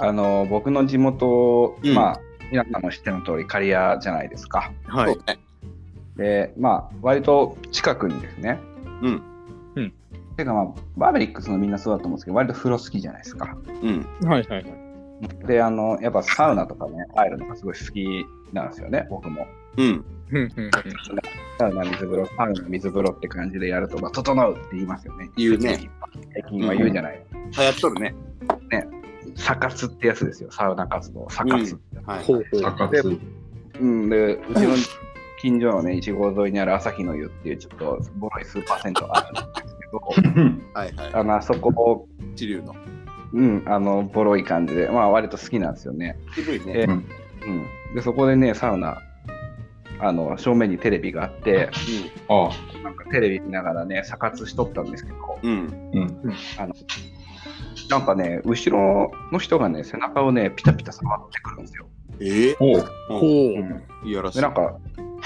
[0.00, 2.20] あの僕の地元、うんまあ
[2.50, 4.72] 皆さんも知っての通り刈谷じゃないですか。
[4.86, 5.16] はい。
[6.16, 8.58] でまあ割と近くにですね。
[9.02, 9.22] うん。
[9.76, 9.92] うん。
[10.36, 10.66] てかまあ
[10.96, 13.56] バーベリックスのみんなそうだと思うんですけど割と風呂好きじゃないですか。
[13.82, 14.06] うん。
[14.28, 15.46] はいはいはい。
[15.46, 19.46] であのやっぱサウナとかね入るのがすごい好きなんですよね僕も。
[19.76, 19.86] うん。
[19.86, 20.70] うんうんうん
[21.58, 25.30] サウナ水風呂サウナ水風呂って感じでやるとまあ整うって言いますよね。
[25.36, 25.90] 言うね。
[26.32, 27.24] 最近は言うじゃない。
[27.32, 28.14] 流行っとるね。
[29.36, 31.78] サ活ってやつですよサウナ活動サ活。
[32.04, 32.24] はい。
[32.24, 32.62] ほうほう。
[32.62, 33.18] サ活。
[33.80, 34.74] うん、で、うちの
[35.40, 39.98] 近所のね、一号沿いにある朝日の湯っていうちょっとボロいスーパー銭湯があるんですけど、
[40.74, 41.14] はいはい。
[41.14, 42.74] あの、あそこを、一流の。
[43.32, 46.18] うん、あの、ボロい感じで、まあ割と好きなんですよね。
[46.34, 47.04] 渋いえね。
[47.46, 47.94] うん。
[47.94, 48.98] で、そこでね、サウナ、
[50.00, 51.70] あの、正面にテレビがあって、
[52.28, 52.50] あ
[52.82, 55.90] なんかテレビ見ながらね、サ活しとったんですけど、うん。
[55.94, 56.34] うん。
[56.58, 56.74] あの、
[57.88, 61.86] なんかね、後ろの人がね、背中をね、ピタピタ触ってくるんですよ。
[62.20, 62.50] え？
[62.50, 62.54] え。
[62.54, 62.80] ほう。
[63.08, 63.30] ほほう。
[63.30, 64.08] うん。
[64.08, 64.38] いやらしい。
[64.38, 64.76] で、なんか、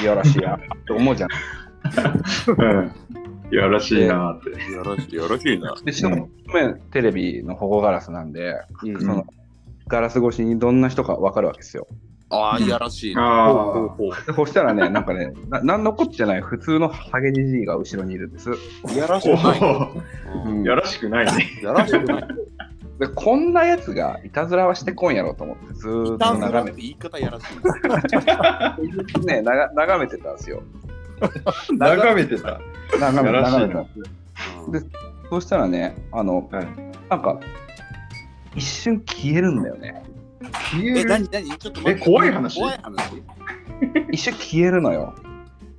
[0.01, 1.31] いやらしいやって思うじゃん。
[1.31, 2.93] うん。
[3.53, 4.71] いやらしいなーって。
[4.71, 5.15] いやらしい。
[5.15, 5.75] いやらしいな。
[5.85, 6.09] で、正
[6.53, 9.25] 面テレビの保護ガラスなんで、うんその
[9.87, 11.87] ガラス越しにどんな人か分かるわけですよ。
[12.35, 13.23] ああ、いやらしいな。
[13.23, 14.35] ああ。
[14.35, 18.51] そしたらね、なんかね、 ななんのこっちゃない普通のハゲじじいが後ろにいるんです。
[18.95, 19.61] いやらしくない。
[19.63, 21.33] おうんやらしくないね。
[21.63, 22.25] やらしくない。
[22.99, 29.15] で、こんなやつがいたずらはしてこんやろと思って、ずーっと眺めって言い方やらしい。
[29.15, 30.63] て、ね、なが眺めてたんですよ。
[31.77, 32.61] 眺めてた。
[33.01, 34.91] 眺めやらしいな眺めてたんです。
[34.91, 34.99] で、
[35.31, 36.67] そうしたらね、あの、はい
[37.09, 37.39] なんか、
[38.55, 40.03] 一瞬消えるんだよね。
[40.43, 41.09] え、消える。
[41.09, 42.01] なになにちょっと待って。
[42.03, 42.61] え怖い話？
[42.61, 43.23] 怖い話？
[44.11, 45.15] 一瞬消えるのよ。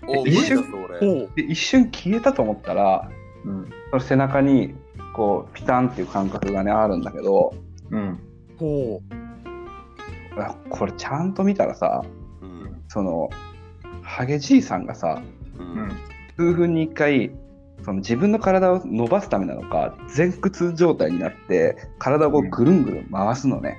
[0.08, 0.62] お無理一瞬？
[0.62, 1.00] だぞ、俺。
[1.00, 1.30] ほう。
[1.36, 3.10] で、一瞬消えたと思ったら、
[3.46, 3.70] うん。
[3.92, 4.76] その背中に、
[5.14, 7.54] こう、ピタンっていう感覚がね、あるんだけど、
[7.92, 8.20] うん。
[8.58, 9.02] ほ
[10.38, 12.04] あこれちゃんと見たらさ、
[12.42, 12.82] うん。
[12.88, 13.30] その、
[14.02, 15.22] ハゲじいさんがさ、
[15.58, 15.62] う。
[15.62, 15.92] うんん。
[16.38, 17.32] 数分に1回、
[17.84, 23.78] その自分の体を伸ばすためなのか、前屈状態になって、体をこうぐるんぐるん回すのね。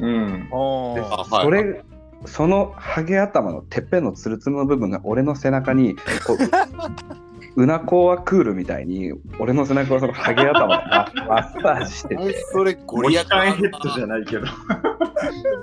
[0.00, 0.48] うん。
[0.50, 1.82] それ、
[2.26, 5.96] そのハゲ頭のてっぺんのツルツルの部分が俺の背中に、
[6.26, 6.36] こう、
[7.56, 14.46] うなこはクールみたいに、俺の背中をそのハゲ頭でママッサージしてて、それゴリゴリララヘッドじゃないけど。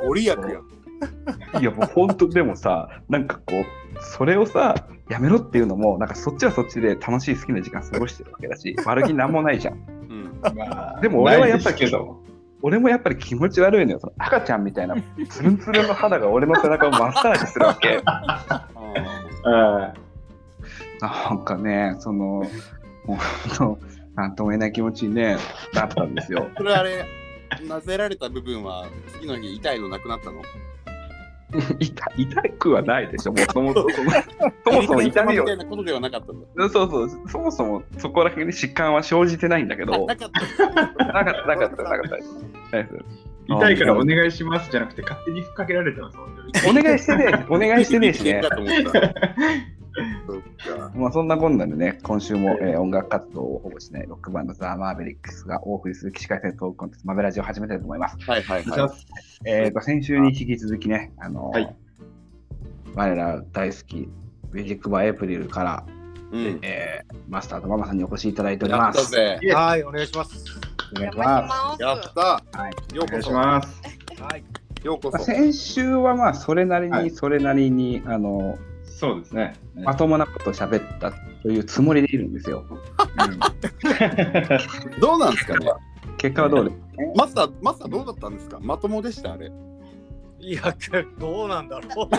[0.06, 1.62] ゴリラクやん。
[1.62, 3.66] いやもう本当でもさ、なんかこう、
[4.00, 4.75] それをさ、
[5.09, 9.74] やめろっていうのも、なんかそっちはそっちで楽しい好きな時間過ごしてるわけだし、悪気なんもないじゃん。
[9.75, 9.78] う
[10.14, 10.40] ん。
[10.42, 12.27] まあでも俺はやっぱりないですけど。
[12.68, 14.00] 俺もやっぱり気持ち悪いのよ。
[14.02, 14.96] その赤ちゃんみたいな
[15.30, 18.02] ツルンツルンの肌が俺の背中をマッサージするわけ。
[21.00, 23.18] なんかね、その、もう本
[23.58, 23.80] 当、
[24.16, 25.38] なんとも言えない気持ちにね、
[25.74, 26.50] なったんですよ。
[26.56, 27.06] ー それあれ、
[27.70, 30.42] なぜられた部分は次の日痛いのなくなったの？
[31.80, 33.88] 痛痛くはないでしょ、もともと。
[34.66, 36.70] そもそも痛みをみたいなことではなかったんだ。
[36.70, 41.06] そうそう、そもそもそこら辺に疾患は生じてないんだけど、なかった。
[41.06, 42.18] なかった、なかった、なかった
[43.48, 46.42] 痛いからお願いしますじゃなくて勝手にふっかけられてますもんね。
[46.70, 48.42] お願いしてねえ、 お願いしてねえしね。
[50.96, 58.18] まあそんなこんなでね、今週も、えー音楽活動を保護しないロックバンドザ・マーベリックスがお送りする起死回生トークコンテンツ、マベラジを始めたいと思います。
[58.30, 58.94] はいはいは
[59.46, 61.76] えーと、先週に引き続きね、あのーはい
[62.96, 64.10] 我ら大好き、
[64.52, 65.84] ミュージックバーエプリルから、
[66.34, 66.36] い。
[66.36, 66.60] うん。
[66.64, 69.16] えーマスターとママさんにお越しいただいておりやます。
[69.16, 70.77] はい、お願いします。
[70.96, 71.81] お願いしおまます。
[71.81, 72.44] やった。
[72.96, 73.62] ようこそお願いし。
[73.62, 73.81] ます。
[74.22, 74.44] はい。
[74.81, 74.88] す。
[74.88, 75.24] ようこそ。
[75.24, 79.53] 先週はまあ、それなりに、はいそれなりに、あのそうですね。
[79.75, 81.12] まともなことを喋った
[81.44, 82.64] というつもりでいるんですよ。
[85.00, 85.68] どうなんですかね？
[86.18, 86.78] 結果はどうです
[87.16, 88.58] マスター、マスターどうだったんですか？
[88.59, 89.34] まともでした？
[89.34, 89.52] あれ。
[90.40, 90.62] いや、
[91.19, 92.09] どうなんだろう。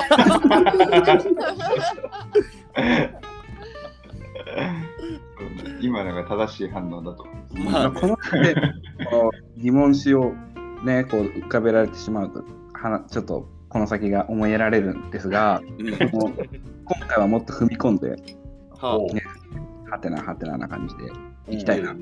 [5.81, 7.27] 今のが正しい反応だと。
[7.55, 8.55] まあ、こので
[9.11, 10.35] この疑問詞を
[10.85, 16.31] ね、こう浮かべられてしまうと、はなちょっとこの先が思いやられるんですが、今
[17.07, 18.17] 回はもっと踏み込んで、
[18.79, 18.99] は
[19.91, 20.97] はてなはてなな感じ
[21.49, 21.99] でいきたいなと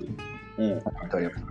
[0.59, 0.71] うん。
[0.73, 1.45] 思っております。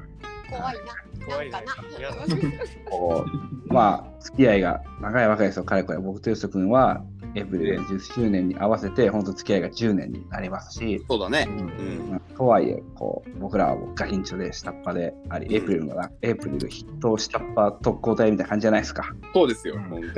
[0.50, 1.26] 怖いな。
[1.26, 1.98] 怖いねなんかな。
[1.98, 2.10] いや
[2.90, 3.26] こ
[3.70, 6.00] うまあ、付き合いが長いわけですよ、彼これ。
[6.00, 7.04] 僕とヨシ君は、
[7.36, 11.48] エイプリル10周年に合わせて、本当付き合いが10年になりますし、そうだね。
[11.50, 12.10] うん。
[12.12, 19.14] まあとはいえ、こう僕らはガキンチョで下っ端であり、エイプリルのなエイプリル筆頭下っ端特攻隊みたいな感じじゃないですか。
[19.34, 19.76] そうですよ。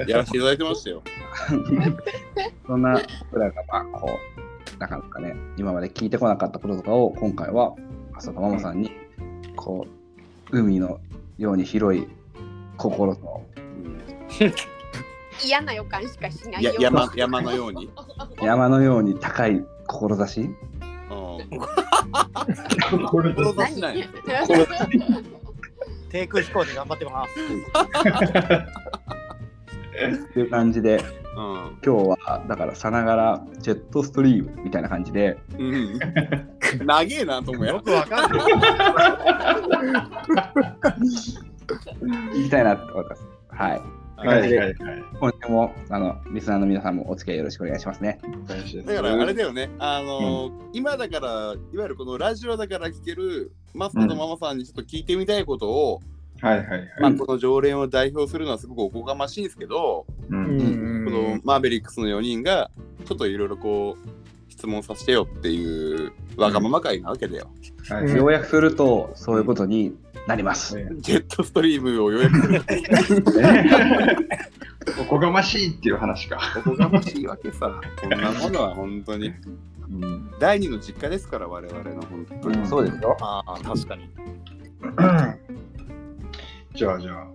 [0.07, 1.01] やらせていただいてましたよ。
[2.67, 4.19] そんな僕らが、まあ、こ
[4.75, 7.75] う、なかなかね、今まで聞いてこなかったこととかを、今回は、
[8.13, 8.91] 浅田ママさんに、
[9.55, 9.87] こ
[10.51, 10.99] う、海の
[11.37, 12.07] ように広い
[12.77, 13.41] 心と
[14.39, 14.53] うん
[15.43, 16.73] 嫌な予感しかしないよ。
[16.73, 17.89] や山山のように？
[18.41, 20.49] 山のように高い志？
[23.09, 24.07] 志しない。
[26.09, 27.33] 低空飛行で頑張ってます。
[30.05, 31.03] っていう感じで
[31.35, 35.99] うん今日はだからさながらジェットストリームみたいな感じでうん。
[36.85, 37.81] 長えなと思うやよ。
[37.81, 38.37] くわかんな
[42.35, 42.41] い。
[42.41, 43.25] いきたいなと思います。
[43.49, 43.81] はい。
[44.17, 44.75] はいはいはい。
[45.19, 48.19] 今週もあのリスナーの皆さんもお付き合いよろしくお願いしますね。
[48.85, 51.27] だからあれだよね、あのー今だから、
[51.73, 56.01] いわゆるこのラジオだから聞けるマスターとママさんにちょっと聞いてみたいことを、
[56.41, 56.87] はいはいはい。
[57.01, 62.69] まあ、この常連を代表するのはすごくおこがましいんですけど、うんこのマーベリックスの4人が
[63.05, 67.49] ちょっといろいろこう質問させてよっていうわがまま会なわけだよ。
[67.89, 69.95] はい要約するとそういうことに
[70.27, 70.75] なります。
[70.99, 73.23] ジェットストリームを予約する
[75.01, 76.39] おこがましいっていう話か。
[76.57, 77.79] おこがましいわけさ。
[78.01, 79.31] こんなものは本当に
[79.89, 82.57] うん第二の実家ですから、我々の本当に。
[82.59, 83.15] うんそうですよ。
[83.21, 84.09] ああ、確かに。
[86.75, 87.27] じゃあじゃあ、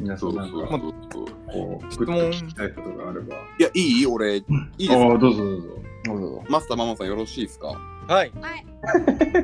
[0.00, 1.26] 皆さそうんなんかそうそうそう。
[1.52, 3.34] こう、質問聞きたいことがあれば。
[3.58, 4.06] いや、いい？
[4.06, 4.44] 俺、い
[4.78, 5.14] いですあか？
[5.14, 5.68] あ、どうぞどうぞ。
[6.06, 7.76] どうぞマスターママさんよろしいですか？
[8.06, 8.32] はい。
[8.40, 8.66] はい。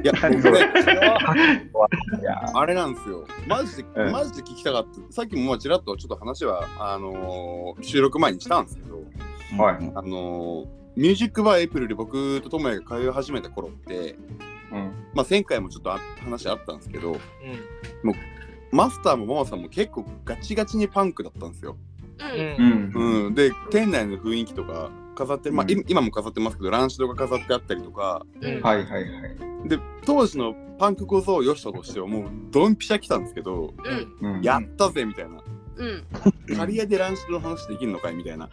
[0.02, 0.58] いや、はい僕ね、
[2.20, 3.26] いやあれなんですよ。
[3.46, 5.12] マジで、ええマジで聞きたかった。
[5.12, 10.66] さっきもまあちらっとちょっと話は、あのー収録前にしたんですけど、はいあのー
[10.96, 14.18] ミュージックバーエイプリルで僕とトモヤが通い始めた頃って、
[14.72, 14.92] うん。
[15.14, 17.18] まあ前回もちょっとあ話あったんですけど、うん。
[18.72, 21.76] マスターもママさんも結構ガチガチにパンクだったんですよ。
[22.20, 22.92] うん。
[22.94, 23.26] うん。
[23.26, 28.60] うん、で、店内の雰囲気とか飾って、まあ、うんい今も飾ってますけど、ランシドが飾ってあったりとか、うん。
[28.60, 28.98] はいはいは
[29.64, 29.68] い。
[29.68, 33.74] で、当時のパンク小僧よしととしてはもうドンピシャ来たんですけど、
[34.20, 34.36] うん。
[34.36, 35.42] うんやったぜみたいな。
[35.80, 36.56] うん。
[36.56, 38.48] 刈谷でランシドの話できるのかいみたいな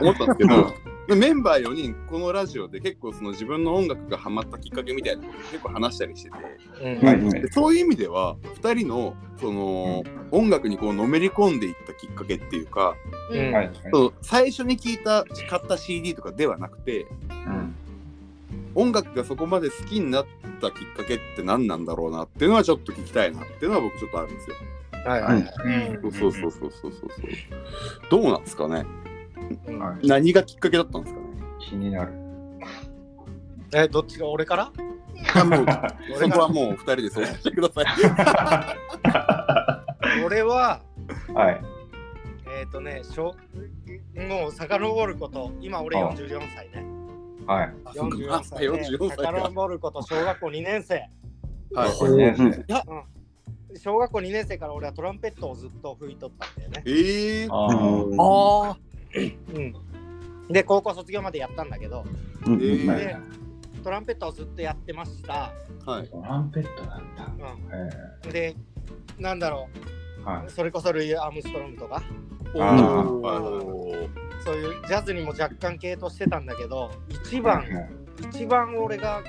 [0.00, 0.74] 思ったんですけど、
[1.08, 6.36] でメンバー4人このラジオで結構その自分の音楽がハマったきっかけみたいなこと結構話したりしてて
[6.82, 7.06] うん。
[7.06, 12.94] はいはいでそういう意味では2人のその音楽にこうのめり込んでいったきっかけっていうか
[13.30, 13.38] うん。
[13.38, 13.72] はいはい。
[13.92, 17.74] そう最初に聞いた買った CD とかではなくてうん
[18.74, 20.26] 音楽がそこまで好きになっ
[20.60, 24.56] たきっかけって何なんだろうなっていうのはちょっと聞きたいなっていうのは僕ちょっとあるんですよ。
[25.06, 25.42] はいはいはい。
[25.42, 27.10] うんそうそうそうそうそうそう。
[28.10, 28.84] どうなんですかね？
[29.66, 31.26] うんはい何がきっかけだったんですかね？
[31.60, 32.12] 気になる。
[33.74, 34.72] え、どっちが俺から？
[35.34, 35.66] あもう
[36.18, 37.86] そこはもう二人で相談してください。
[40.24, 40.80] 俺は、
[41.34, 41.60] はい。
[42.60, 43.34] えっ、とね、小
[44.28, 46.84] もう遡ること、今俺あ44歳ね。
[47.46, 47.72] はい。
[47.94, 50.94] 44歳で44歳か遡ること、小学校2年生。
[51.74, 51.92] はい。
[51.98, 52.64] これねうん、
[53.76, 56.82] 小学校2年生から俺はトランペットをずっと吹いとったんだよね。
[56.86, 57.48] ええー。
[57.52, 58.78] あーああ。
[59.54, 59.74] うん。
[60.52, 62.04] で、高校卒業までやったんだけど、
[62.44, 63.16] えーで
[63.84, 65.52] トランペットをずっとやってました。
[65.86, 66.08] はい。
[66.08, 67.26] トランペットなんだ。
[67.26, 68.56] うん、えで、
[69.18, 72.02] なんだろーはう、それこそルイ・アームストロングとか、
[74.44, 77.40] そういうジャズにも若干系統してたんだけど、一い。
[77.40, 77.64] 番、
[78.30, 79.22] 一番俺が、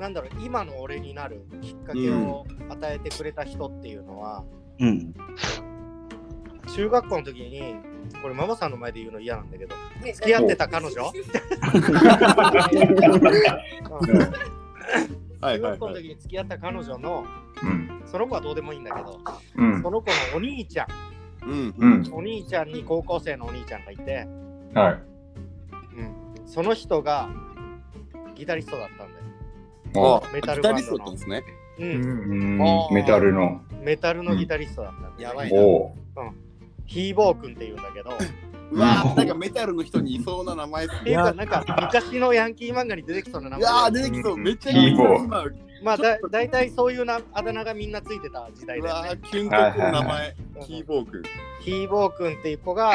[0.00, 4.42] なんだろう、今の俺になるきっかけを与えてくれた人っていうのは、
[4.78, 5.14] うん
[6.74, 7.74] 中学校の時に、
[8.22, 9.74] これママさんの前で言うの嫌なんだけど、
[10.14, 11.10] 付き合ってた彼女、 うん
[15.40, 16.02] はいはい中学校のはい。
[16.02, 17.24] 時に付き合った彼女の、
[17.62, 18.02] うん。
[18.06, 19.20] その子はどうでもいいんだけど、
[19.56, 19.90] うんそ。
[19.90, 20.88] の子のお兄ちゃん、
[21.46, 21.86] うんう。
[21.86, 22.12] ん。
[22.12, 24.26] お兄ちゃんに高校生のお兄ちゃんがいて、
[24.74, 25.02] はい。
[25.96, 26.02] う
[26.44, 27.28] ん、その人が
[28.34, 29.19] ギタリストだったんだよ。
[29.96, 31.44] あメタルギタリストだったんですね。
[31.78, 33.60] うん、うんあーメタルの。
[33.82, 35.60] メタルのギタリストだったんやばいな。
[35.60, 35.94] おお。
[36.86, 38.12] ヒーボー君っていうんだけど、っ
[38.72, 43.90] うわーなんかメタルの人にいそうな名前っすていうか、なんか昔のヤンキー漫画に出てきそうな名いや。
[43.90, 44.34] 出てきそう。
[44.34, 45.44] うんめっちゃヒーボー今。
[45.82, 49.20] まあだ、だいたいそういうなあだ名がみんなついてた時代うわーだよね。
[49.30, 50.36] キュンとくる名前。
[50.66, 51.22] キーボー君。
[51.60, 52.92] ヒーボー君っていう子が、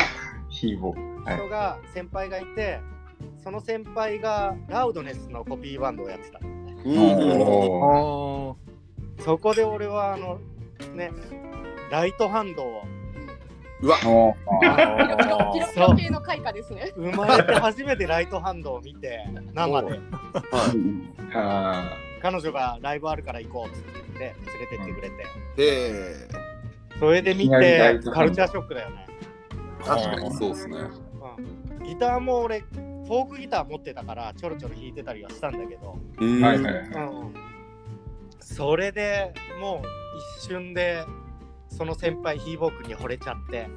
[0.50, 0.98] ヒーボー。
[1.24, 2.80] はい人が先輩がいて、
[3.44, 6.40] その先輩がラウドネスのコピーバンドをやってた
[9.24, 10.40] そこで俺はあの
[10.94, 11.12] ね、
[11.92, 12.84] ライトハンドを。
[13.82, 13.98] うわ。
[14.06, 15.54] おー。
[15.54, 16.92] ピロピロ系の開花ですね。
[16.98, 19.90] 生まれて初めてライトハンドを見て生で。
[19.90, 20.00] はい。
[21.34, 25.26] あ彼女がライブあるから行こうっつって言って連れてってくれて、
[25.56, 26.16] で、
[27.00, 29.06] それで見てカルチャーショックだよね、
[29.84, 30.78] 確かにそうですね。
[31.80, 32.64] うん、ギターも俺
[33.06, 36.48] フォークギター持ってたからちょろちょろ弾いてたりはしたんだけど、うんあ。
[36.48, 36.84] はいはいはい。
[36.84, 37.34] うん、
[38.40, 39.88] それでもう
[40.42, 41.04] 一瞬で
[41.70, 43.68] その先輩ヒーボー君に惚れちゃって。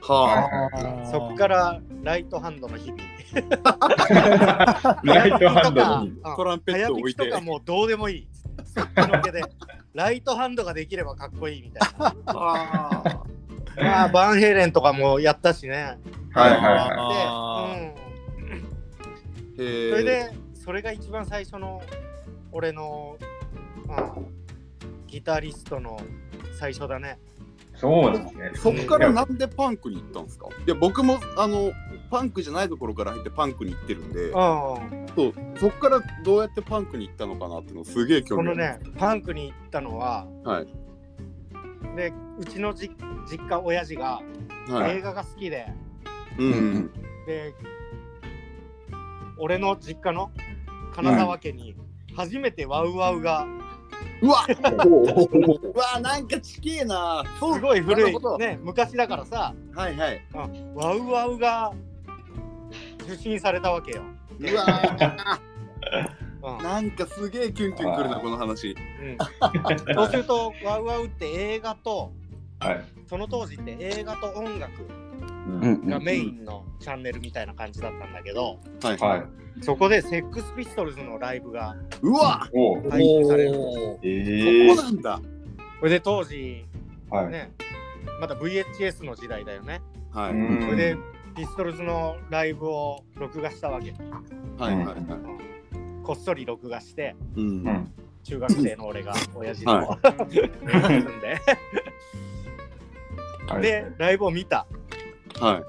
[0.00, 3.02] はそっからライトハンドの日々。
[5.02, 6.20] ライトハンドに。
[6.22, 6.36] あ。
[6.36, 7.28] トランペッ早トを置いて。
[7.28, 8.28] とかもうどうでもいい。
[8.64, 9.42] そっちのけで
[9.94, 12.14] ライトハンドができればかっこいいみたいな。
[12.26, 13.24] あ。
[13.76, 15.98] まあバンヘイレンとかもやったしね。
[16.32, 17.87] はいはいではうんーへー
[19.58, 21.82] それでそれが一番最初の
[22.52, 23.18] 俺の、
[23.86, 24.14] まあ、
[25.08, 26.00] ギタリストの
[26.58, 27.18] 最初だね。
[27.76, 27.78] い。
[27.78, 28.50] そうですね。
[28.54, 30.46] そっからなんでパンクに行ったんですか？
[30.66, 31.72] いや僕もあの
[32.10, 40.66] パンクじゃないところから入ってパンクに行ってるんでうん、そうそっからどうやってパンクに行ったのかなっていうのすげえ興この味あるねパンクに行ったのははい。
[41.96, 42.90] でうちのじ
[43.30, 44.22] 実家親父が
[44.68, 44.98] はい。
[44.98, 45.66] 映画が好きで、
[46.38, 46.90] うんうん。
[47.26, 47.54] で
[49.38, 50.30] 俺の実家の
[50.94, 51.76] 金沢家に
[52.14, 53.46] 初めてワウワウが
[54.20, 54.46] うわ。
[54.48, 57.22] うわなんかちけえな。
[57.38, 58.16] すごい古い。
[58.38, 59.54] ね昔だからさ。
[59.74, 60.20] はいはい。
[60.74, 61.72] ワウワウが
[63.04, 64.02] 受信されたわけよ。
[64.40, 65.38] うわー。
[66.58, 66.64] うん。
[66.64, 68.70] なんかすげえキュンキュンくるなこの話。
[68.70, 69.16] うん、
[69.94, 72.12] そうするとワウワウって映画と
[72.60, 72.84] はい。
[73.08, 75.07] その当時って映画と音楽うん
[75.86, 79.64] がメインのチャンネルみたいな感じだったんだけど、はいはい。
[79.64, 82.48] そこでセックスピストルズのライブがうわ
[82.90, 83.52] 配信される。
[84.02, 85.20] ええそこなんだ
[85.78, 86.64] それで当時
[87.10, 87.28] はい。
[87.30, 87.52] ね、
[88.20, 89.80] まだ VHS の時代だよね。
[90.12, 90.96] はいうんそれで
[91.36, 93.92] ピストルズのライブを録画したわけ。
[94.58, 94.96] はいはいはい
[96.02, 97.92] こっそり録画して、うんうん。
[98.24, 101.40] 中学生の俺が親父と、は住んで。
[103.46, 104.66] は いで、ライブを見た。
[105.40, 105.64] はい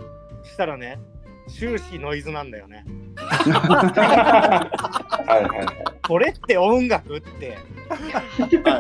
[0.48, 1.00] したらね、
[1.48, 2.86] 終始ノイズなんだよね。
[3.16, 3.46] は
[5.40, 5.76] いはいはい。
[6.08, 7.58] これって音楽って。
[7.90, 7.96] は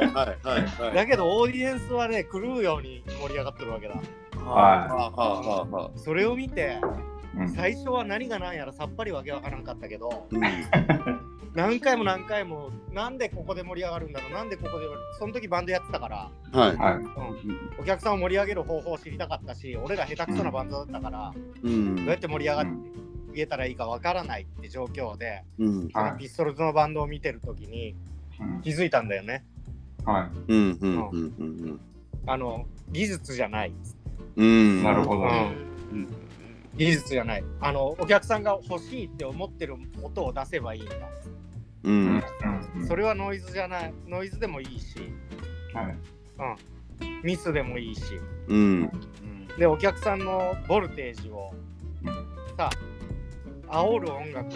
[0.01, 3.95] いはいはいはいだけどオーディエンスはね、狂うように盛り上がってるわけだ。
[3.95, 6.79] はあはあはあはあそれを見て、
[7.37, 10.41] うん最初は何が何やらさっぱりわけわからんかったけど、うん
[11.59, 14.85] 何回も何回も、なんでここで盛り上がるんだろう、なんでここで、
[15.17, 16.95] その時バンドやってたから、はいはい。
[17.79, 22.65] お客さんを盛り上げる方法を知りたかったし、俺ら下手くそなバンドだったから、うんどうやって盛り上が
[23.33, 27.95] げたらいいかわからないって状況で、うんはいピストルズのバンドを見てる時に
[28.39, 29.43] うん気づいたんだよね。
[30.05, 30.53] はい。
[30.53, 31.79] うんうんうんうん
[32.25, 33.73] あの、技術じゃない。
[34.37, 35.21] うんなるほど。
[35.23, 35.25] う
[35.95, 36.07] ん
[36.75, 37.43] 技術じゃない。
[37.59, 40.91] あの、お客さんが欲しいって思ってる音を出せばいいんだ。
[41.83, 42.23] ううんん。
[42.87, 43.93] それはノイズじゃない。
[44.07, 44.97] ノイズでもいいし、
[45.73, 45.97] はい。
[47.23, 48.01] ミスでもいいし。
[48.47, 48.91] うん
[49.57, 51.53] で、お客さんのボルテージを
[52.03, 52.69] うんさ、
[53.67, 54.51] 煽る音楽を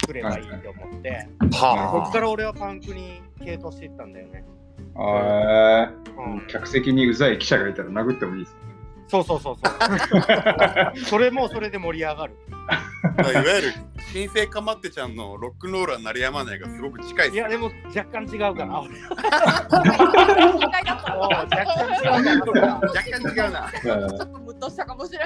[0.00, 4.44] 作ればいいと思って、はここから俺はパンクに傾倒していったんだよね。
[4.96, 8.56] あうんー客席にうざい記者がいたら殴ってもいいです。
[9.10, 10.98] そうそうそうそう。
[11.04, 12.36] それもそれで盛り上がる。
[13.16, 13.72] あいわゆる
[14.12, 18.80] 新生かまってちゃんのロックンローラー鳴りやまないがすごく近いいや、でも若干違うかな。
[18.80, 18.88] 若
[19.68, 19.84] 干
[20.54, 20.54] 違
[22.38, 22.74] うかな。
[22.76, 23.70] 若干違うな。
[23.72, 25.24] ちょっとムッとしたかもしれな。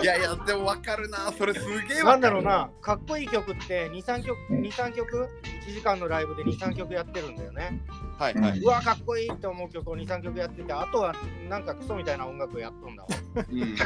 [0.00, 0.02] い。
[0.02, 1.32] いやいやでもわかるな。
[1.36, 2.04] それすげえな。
[2.04, 5.28] わかるんだろうな、かっこいい曲って2、3曲、2、3曲、
[5.68, 7.82] 1時間のライブで2、3曲やってるんだよね。
[8.18, 11.14] はいはいうわ、かっこいいって思う曲を2、3曲やってて、あとは
[11.48, 13.08] なんかクソみたいな音楽をやっとんだわ。
[13.50, 13.76] うん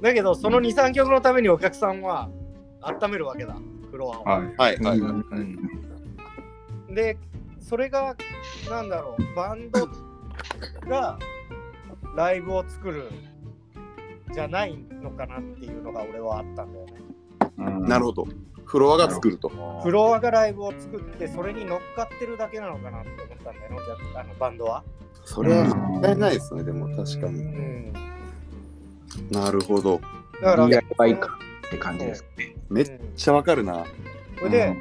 [0.00, 2.30] だけど、その2、3曲のためにお客さんは
[2.80, 3.54] 温めるわけだ、
[3.90, 4.24] フロアを。
[4.24, 4.42] はい。
[4.56, 5.58] はいはいはいうん
[6.88, 7.18] で、
[7.60, 8.16] それが、
[8.68, 9.88] なんだろう、バンド
[10.88, 11.16] が
[12.16, 13.04] ライブを作る
[14.32, 16.94] じゃないのかなっていうのが俺はあったんだよね。
[17.86, 18.26] なるほど
[18.70, 24.84] フロアが作るとどフロアがライブを作って、それに乗っかってるだけなのかなって思ったんだよね、お客あのバンドは。
[25.24, 27.92] それは絶対ないですねでも確かうにん。
[29.32, 30.00] なるほど
[30.40, 31.30] だから、DIY 感
[31.66, 32.54] って感じですね。
[32.68, 33.84] めっちゃわかるな
[34.38, 34.76] それで、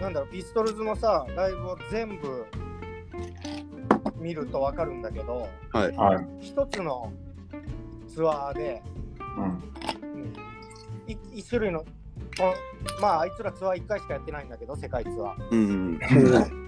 [0.00, 2.46] なんだろう、ピストルズのさ、ライブを全部
[4.18, 6.26] 見るとわかるんだけど、はいはい。
[6.38, 7.12] 一つの
[8.08, 8.82] ツアーで、
[9.36, 9.71] うんい
[11.06, 11.86] 一種類の、こ
[13.00, 15.50] まあ、あいつらツアー1回しかやってないんだけど、世界ツアー。
[15.50, 16.00] うん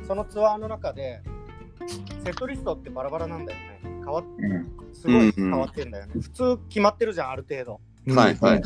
[0.07, 1.23] そのツアーの中で、
[2.25, 3.81] セットリストってバラバラなんだよね。
[3.83, 6.13] 変わっうんすごい変わってんだよね。
[6.21, 7.81] 普通決まってるじゃん、ある程度。
[8.15, 8.63] はいはい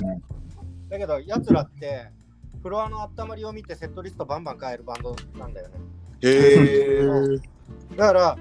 [0.88, 2.10] だけど、やつらって、
[2.62, 5.74] フロアの温まりを見てセットリストバンバン変えるバンドなんだよね。
[6.22, 7.06] へえ
[7.96, 8.38] だから、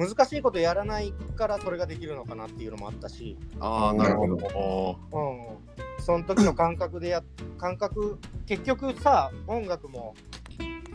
[0.00, 4.98] 難しいことやらないからそれができるのかなっていうのもあったし、ああなるほど。
[5.12, 7.22] うん、その時の感覚でや
[7.58, 10.14] 感覚結局さ音楽も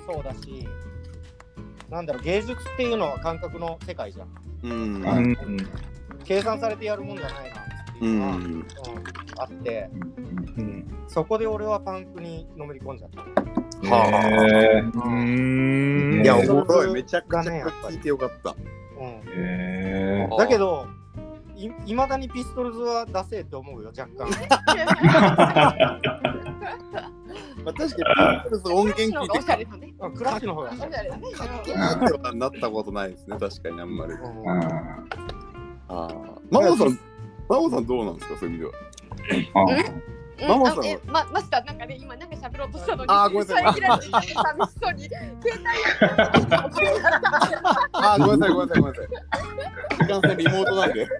[0.07, 0.67] そうだし
[1.89, 4.27] なんだろう芸術っていうのは感覚の世界じゃん。
[4.63, 4.71] うん。
[4.71, 5.05] うん。
[5.05, 5.57] うん
[6.25, 7.63] 計算されてやるもんじゃないなっ
[7.99, 8.59] てういうのは、うん。
[8.59, 8.65] ん
[9.37, 9.89] あって、
[10.57, 10.87] うん。
[11.07, 13.21] そこで俺はパンクにのめり込んじゃった。
[13.21, 15.03] へー。
[15.05, 15.09] う
[16.19, 16.23] ん。
[16.23, 16.93] いや、おへもろい。
[16.93, 18.55] めちゃくちゃ聞いてよかった。
[20.37, 20.87] だけど、
[21.55, 24.29] いいまだにピストルズはダセーって思うよ、若干。
[27.63, 29.93] まあ、確かに、ピートルズ音源聞いおてしゃれだね。
[29.99, 31.31] あクラッシュの方がおしゃれだね。
[31.31, 34.13] かっけえなってはなったことないですね、確かにあんまり。
[34.13, 34.95] うんあ
[35.87, 36.11] ああ。
[36.51, 36.99] マモさん、
[37.49, 40.05] マモさんどうなんですか、そういう意味では。
[40.41, 40.83] うんママさんは？
[41.05, 44.11] まマスターなんかね今なんか喋ろうとしたのにあーごめんなさい寂し
[44.81, 45.51] そうに携帯
[47.93, 49.07] ああ、ごめんなさい、ごめんなさい、ごめんなさい。
[49.97, 51.07] 時間線リモートなんで。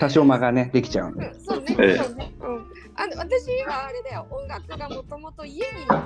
[0.00, 1.12] 多少間がね、できちゃう
[1.46, 2.34] そうね、ええそうね。
[2.40, 2.66] うん。
[2.96, 5.98] あの私はあれだよ、音楽がもともと家にあっ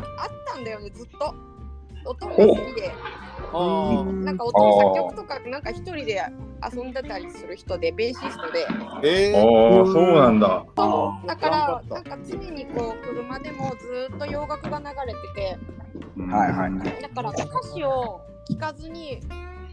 [0.46, 1.34] たんだよね、ずっと。
[2.08, 2.92] 音も好きで、
[3.52, 6.22] あなんか音の作曲とか、なんか一人で
[6.74, 8.66] 遊んでたりする人で、ベーシストで。
[8.68, 9.00] あ。
[9.04, 10.64] えーそうなんだ。
[10.76, 15.58] そうだから、なんか常にこう、車でもずっと洋楽が流れてて、
[16.30, 17.02] はいはい。
[17.02, 19.20] だから歌詞を聞かずに、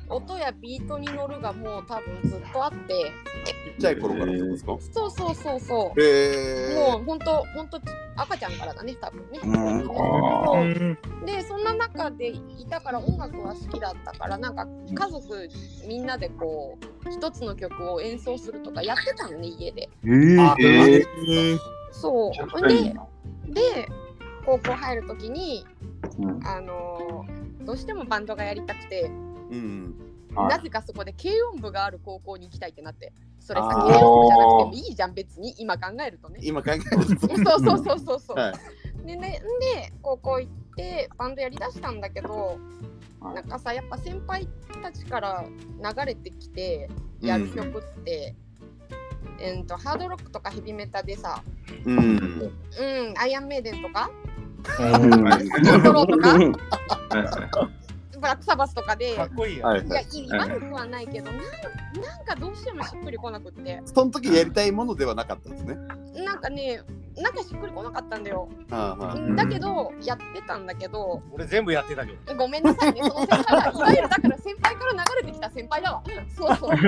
[0.10, 3.12] 音やビートに乗るがもう多分ずっとあって、
[3.44, 4.78] ちっちゃい頃からですか？
[4.92, 6.02] そうそうそうそう。
[6.02, 7.82] えもう本当本当
[8.22, 9.40] 赤ちゃんからだね多分ね。
[11.26, 15.50] でそんな中でいたから音楽は好きだったからなんか家族
[15.88, 19.90] みんなでこう一つの曲を演奏するとかやってたのね家で。
[20.04, 20.42] えー。
[20.42, 21.58] あえー
[21.92, 22.68] そう。
[22.70, 22.94] で
[23.54, 23.88] で
[24.46, 25.66] 高校入る時に
[26.20, 26.48] うん。
[26.48, 29.10] あのーどうしてもバンドがやりたくて
[29.52, 29.96] うん。
[30.36, 36.40] はいなぜかそこで軽音部がある高校に行きたいってなってそれさ軽音部じゃなくてもいいじゃん別に今考えるとね。
[36.44, 37.28] 今考えると。
[37.28, 38.38] そうそうそうそうそう。
[38.38, 38.54] はい
[39.06, 42.54] でねで高校行ってバンドやりだしたんだけど、は
[43.32, 44.48] いなんかさやっぱ先輩
[44.84, 46.88] たちから流れてきて
[47.22, 48.36] やる曲って、
[49.40, 51.42] えー、とハードロックとかヘビメタでさ、
[51.86, 52.00] うん。
[52.00, 54.12] うん、アイアンメイデンとか、
[54.64, 57.70] はいスキントローとか、
[58.26, 59.68] はいブラックサバスとかで、かっこいいよ。
[59.68, 65.76] はいいや、いい悪くはないけど、なんなんかどうしてもしっくりこなくって、その時やりたいものではなかったんですね。
[66.26, 66.82] なんかね、
[67.18, 68.50] なんかしっくりこなかったんだよ。
[68.70, 72.36] はあはあうんだけど、やってたんだけど、俺全部やってたけど。
[72.36, 76.04] ごめんなさいね、その先輩が、いわゆるだから先輩から流れてきた先輩だわ。
[76.36, 76.78] そうそう。
[76.78, 76.88] ち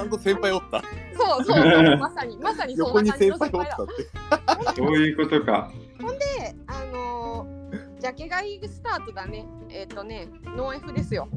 [0.00, 0.82] ゃんと先輩おった。
[1.16, 4.62] そうそうそう、まさに、まさにそん横にな感じ先の先輩輩おっだた。
[4.62, 4.76] って。
[4.76, 5.70] そういうことか。
[6.18, 7.65] で、あのー、
[8.00, 9.46] ジャケ買いスタートだね。
[9.70, 11.28] えっ、とね、ノー F ですよ。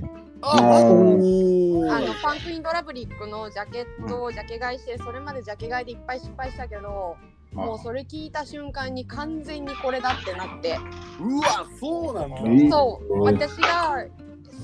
[0.41, 7.17] あの、パンクインドラブリックのジャケットをジャケ買いして、それまでジャケ買いでいっぱい失敗したけど、
[7.53, 10.77] もうそれ聞いた瞬間に完全にこれだってなって、
[11.19, 12.41] うわ、そうなんだ。
[12.41, 14.05] うんそう、うん私が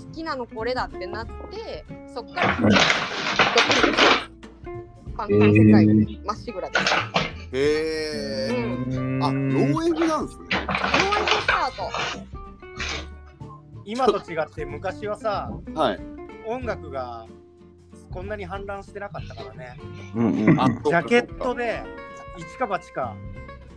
[0.05, 2.57] 好きなのこれだってなって、そっから、
[5.17, 7.24] パンクの世界にまっしぐらです。
[7.55, 8.55] へえ。
[8.97, 9.23] うん。
[9.23, 10.45] あ、ノーエフなんですね。
[10.51, 11.89] ノー F スタート。
[13.85, 15.99] 今と違って昔はさ、はい。
[16.45, 17.25] 音楽が
[18.11, 19.77] こんなに氾濫してなかったからね。
[20.15, 21.81] うんうんあ、ジャケットで
[22.37, 23.15] 一か八か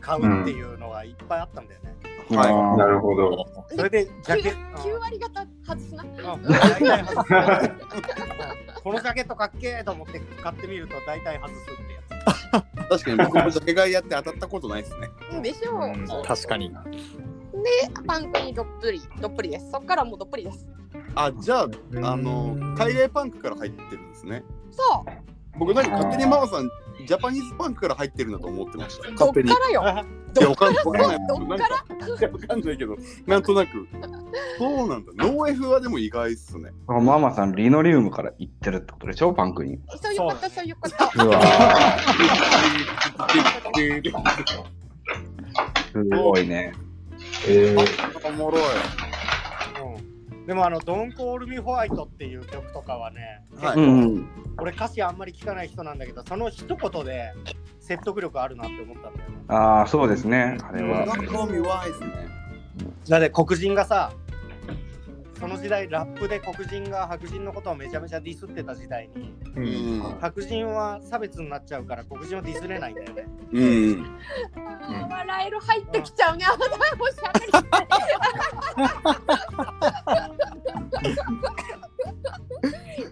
[0.00, 1.94] 買うっていうのがいっぱいあったんだよね。
[2.36, 3.46] はいなるほど。
[3.74, 4.82] それでジャケット。
[4.82, 6.04] 9割方外すな。
[8.82, 11.97] このジャケットかっけえと思って買ってみると大体外すってや
[12.88, 15.08] 確かに僕もジャケ買いやって当たったことないですね。
[15.42, 15.82] でしょう。
[15.84, 16.70] うん確かに。
[16.70, 16.76] で、
[18.06, 19.70] パンクにどっぷり、どっぷりです。
[19.70, 20.66] そっからもうどっぷりです。
[21.14, 21.68] あ、じゃあ、
[22.02, 24.44] あの、海外パンクから入ってるんですね。
[24.70, 25.10] そう、
[25.58, 26.70] 僕なんか勝手にママさん、
[27.06, 29.04] ジャパニーズパンクから入ってるんだと思ってました。
[29.08, 29.50] どっ勝手に。
[29.50, 30.04] いからよ。
[30.34, 30.40] つ。
[30.42, 31.18] や、わかんわかんない。
[31.28, 31.96] どっから？
[31.96, 33.88] なんかいやわかんないけど、なんとなく。
[34.58, 35.12] そうなんだ。
[35.16, 36.70] ノーエフはでも意外っすね。
[36.86, 39.32] ママさん、リノリウムから行ってるってことでしょ？
[39.32, 39.78] パンクに。
[40.02, 40.96] そういうこと、そういうこと。
[41.24, 41.40] うわ
[45.92, 46.72] すごいね。
[47.48, 48.62] えーおもろい。
[50.48, 54.28] うんでもあの「Don't Call Me White」っていう曲とかはね、はいうん。
[54.58, 57.32] 俺歌詞あんまり聞かない人なんだけどその一言で
[57.80, 60.58] 説得力あるなって思ったんだよねああ、そうですね。
[60.62, 61.06] あれは。
[61.06, 62.08] なんか見ワイですね。
[63.08, 64.12] だって黒人がさ
[65.38, 70.16] その時代ラップで黒人が白人のことをめちゃめちゃディスってた時代にうん。
[70.20, 74.18] 白人は差別になっちゃうから黒人をディスれないんだよねうん。
[75.10, 76.44] 笑える入ってきちゃうね。
[76.46, 76.54] あ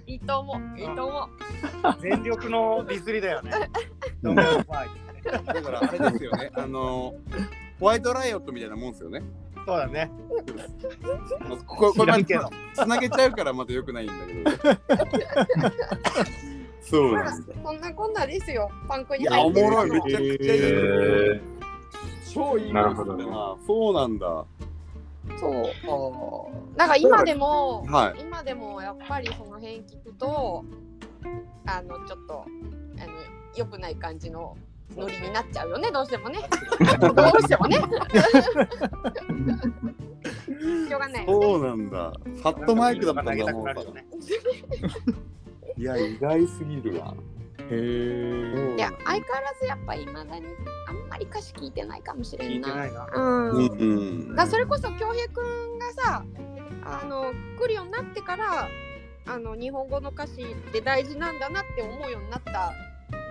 [0.07, 0.13] い。
[0.13, 0.79] いいと思う。
[0.79, 1.29] いいと思う。
[2.01, 3.51] 全力のディスりだよね
[4.23, 6.51] だからあれですよね。
[6.55, 7.15] あの、
[7.81, 9.23] ホワイトライオットみたいなもんですよね。
[9.67, 10.09] そうだね。
[11.41, 14.13] まあこここれま知らんけどつなげちゃうからまた良くないんだ
[14.55, 14.87] けど。
[16.81, 17.53] そうまあなんだ。
[17.65, 18.71] そんなこんなですよ。
[18.87, 20.37] パンクにいや、お入ってるもろい、めちゃくちゃいい。
[20.41, 21.41] え
[22.33, 23.57] 超いいなるほどな。
[23.67, 24.45] そうなんだ。
[25.41, 25.53] そう。
[26.79, 30.65] なんか今でも、はい今でもやっぱりその辺聞くと、
[31.67, 32.49] あのちょっとあの
[33.57, 34.57] 良くない感じの
[34.97, 36.39] ノリになっちゃうよね、どうしてもね。
[37.01, 37.77] どうしてもね。
[40.89, 41.47] しょうがないよね。
[41.47, 42.13] そうなんだ。
[42.25, 43.67] Fat Mike だったんだもん。
[43.95, 44.07] ね。
[45.77, 47.15] いや、意外すぎるわ。
[47.71, 48.75] へえ。
[48.77, 50.47] いや、相変わらずやっぱいまだに
[50.89, 52.69] あんまり歌詞聞いてないかもしれんな。
[52.69, 53.09] 聞いてないな。
[53.13, 53.51] うん。
[53.51, 53.85] うんう
[54.33, 54.37] ん。
[54.37, 56.25] だそれこそ恭平くんがさ
[56.85, 58.69] あの来るようになってから
[59.27, 62.73] あの日本語の歌詞って大事なんだなって思うようになった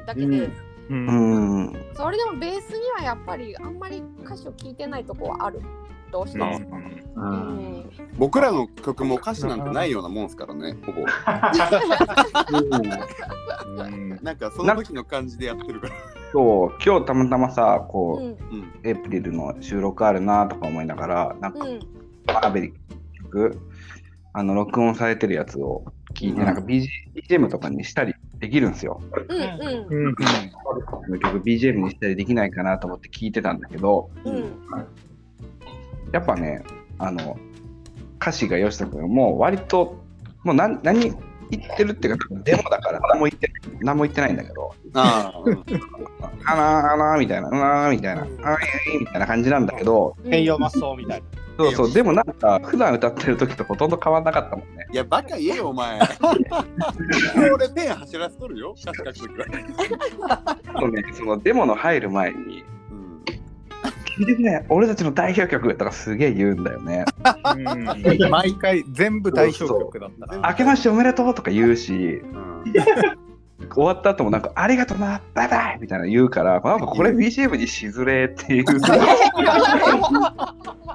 [0.06, 0.54] だけで、うん
[0.90, 1.08] うん。
[1.08, 1.74] うん。
[1.94, 5.62] それでもベースにはやっぱりあんまり歌詞を聞いてないとこはある
[6.12, 6.58] どうしても。
[6.58, 6.62] う。
[7.16, 7.30] うん
[7.80, 7.86] ん
[8.18, 11.02] 僕らの曲も歌詞なんてないようなもんですからね、ほぼ。
[11.02, 11.06] う
[13.90, 15.94] んなんかその時の感じでやってるから。
[16.32, 18.30] そう、今日たまたまさ、うこう、んう
[18.62, 18.72] ん。
[18.84, 21.80] エイプリルの収録あるなとか思いながら、なんか、うん
[22.28, 22.74] マーベリッ
[23.30, 23.60] ク、
[24.34, 26.88] あの、録音されてるやつを聞いて、なんか BG
[27.30, 29.02] BGM とかにしたりできるんですよ。
[29.28, 30.16] うんうん。
[30.16, 30.24] こ
[31.10, 34.54] の曲 BGM にしたりできないかなと思って聞いてたんだけど、うんうん
[36.12, 36.64] やっぱね、
[36.98, 37.38] あの、
[38.22, 40.02] 歌詞が吉田君もう割と、
[40.44, 45.64] もう何何言ってるっていうか、デモだから何も言って何も言ってないんだけど、ああ、うん
[46.46, 51.45] あらあらみたいな、うなーみたいな、あーいいみたいな感じなんだけど、うん変容マッソみたいな。
[51.58, 54.88] そうそう、でもなんか、普段歌ってる時とほとんど変わんなかったもんね。
[54.92, 56.00] いや、バカ言えよ、お前。
[57.54, 60.42] 俺ペン走らせとるよ、歌詞書くときは。
[60.74, 63.24] あとね、そのデモの入る前に、うん
[64.18, 67.04] 聞いてね、俺たちの代表曲とかすげえ言うんだよね。
[67.58, 70.50] うん毎回全部代表曲だったな。
[70.50, 72.64] 明けましておめでとうとか言うし、うん
[73.74, 78.64] 終わった後もなんか、ありがとうな、バイバイみたいなの言うから、なんかこれ BGM にしづれーっていう。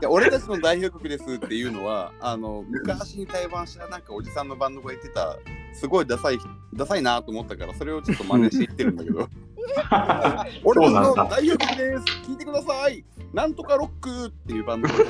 [0.01, 5.37] いや俺たちの代表曲ですっていうのはあの昔に対バンしたなんかおじさんのバンドが言ってた
[5.75, 6.39] すごいダサい
[6.73, 9.29] ダサいなと思ったからそれをちょっと真似して言ってるんだけど。
[10.65, 12.05] 俺たちの代表曲です。
[12.27, 13.05] 聞いてください。
[13.35, 15.05] なんとかロックっていうバンドだか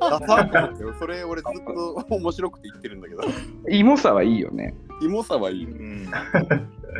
[0.00, 0.18] ら。
[0.18, 0.94] ダサって思ってよ。
[0.98, 3.22] それ俺ずっと面白くて言ってるんだけど。
[3.70, 4.74] イモさはいいよね。
[5.00, 6.08] キモさはいいうん。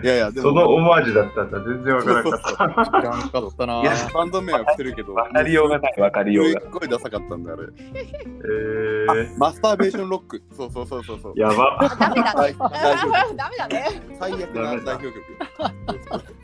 [0.02, 1.60] いやいやでそものオマージュだったんだ。
[1.60, 2.48] 全然わからなかった。
[2.50, 7.62] 知らんかったないやバンド名は伏せるけどわかりようがない、わかりようすがっごいダサかったんだあれ、
[9.24, 11.96] えマスターベーションロックそうそうそうそうそうー、やば。
[11.98, 12.54] ダメだね。
[13.36, 14.02] ダメだね。
[14.18, 15.14] 最悪な代表曲。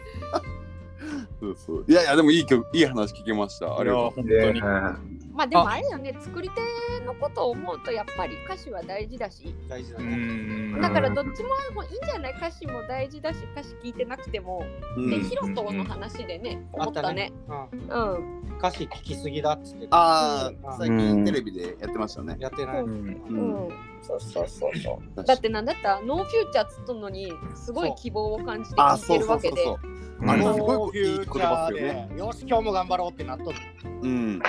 [1.40, 1.84] そうそう。
[1.86, 3.66] いやいや、でもいい曲、いい話聞けました。
[3.66, 5.23] ああれりがとは本当に。
[5.34, 10.16] まあでもあれだよね、作り手のことを思うとやっぱり歌詞は大事だし、う大事だね。
[10.16, 10.80] ん。
[10.80, 14.64] だからどっちももういいんじゃない歌詞も大事だし、歌詞聞いてなくても。
[14.96, 15.10] う。
[15.10, 17.32] で、うん、ヒロトの話でね、思ったね。
[17.48, 18.44] うんうん。
[18.58, 19.88] 歌詞聞きすぎだっつって。
[19.90, 22.36] あうんあ、最近テレビでやってましたね。
[22.38, 22.80] やってない。
[22.82, 23.68] うんううんん。
[24.02, 25.24] そうそうそうそう。
[25.24, 29.56] だってなんだったらノーフューチャーっつっとんのにすごい希望を感じてあ、聞いてるわけで。
[29.56, 29.88] そうそう。
[29.88, 32.08] うんあれノすごいいいーフューチ言葉ャーっすよね。
[32.12, 33.58] で、よし、今日も頑張ろうってなっとる。
[34.02, 34.40] うん。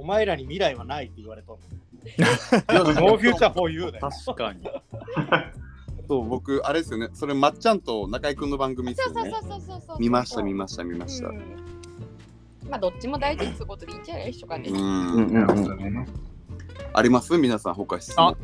[0.00, 1.60] お前らに未来はないって言われとる。
[2.68, 4.10] ノーフューチャー for you だよ。
[4.24, 4.60] 確かに。
[6.08, 7.08] そう、僕、あれですよね。
[7.12, 9.56] それ、まっちゃんと中居君の番組ですよねそうそうそ。
[9.56, 10.00] うそうそうそう。
[10.00, 11.28] 見ました、見ました、見ました。
[11.28, 11.56] うん
[12.68, 14.68] まあどっちも大事ってことでいいんじゃないでしょうかね。
[14.70, 14.72] う。
[14.72, 16.06] うんんうんうん。
[16.92, 17.36] あります？
[17.36, 18.36] 皆さん、他質問。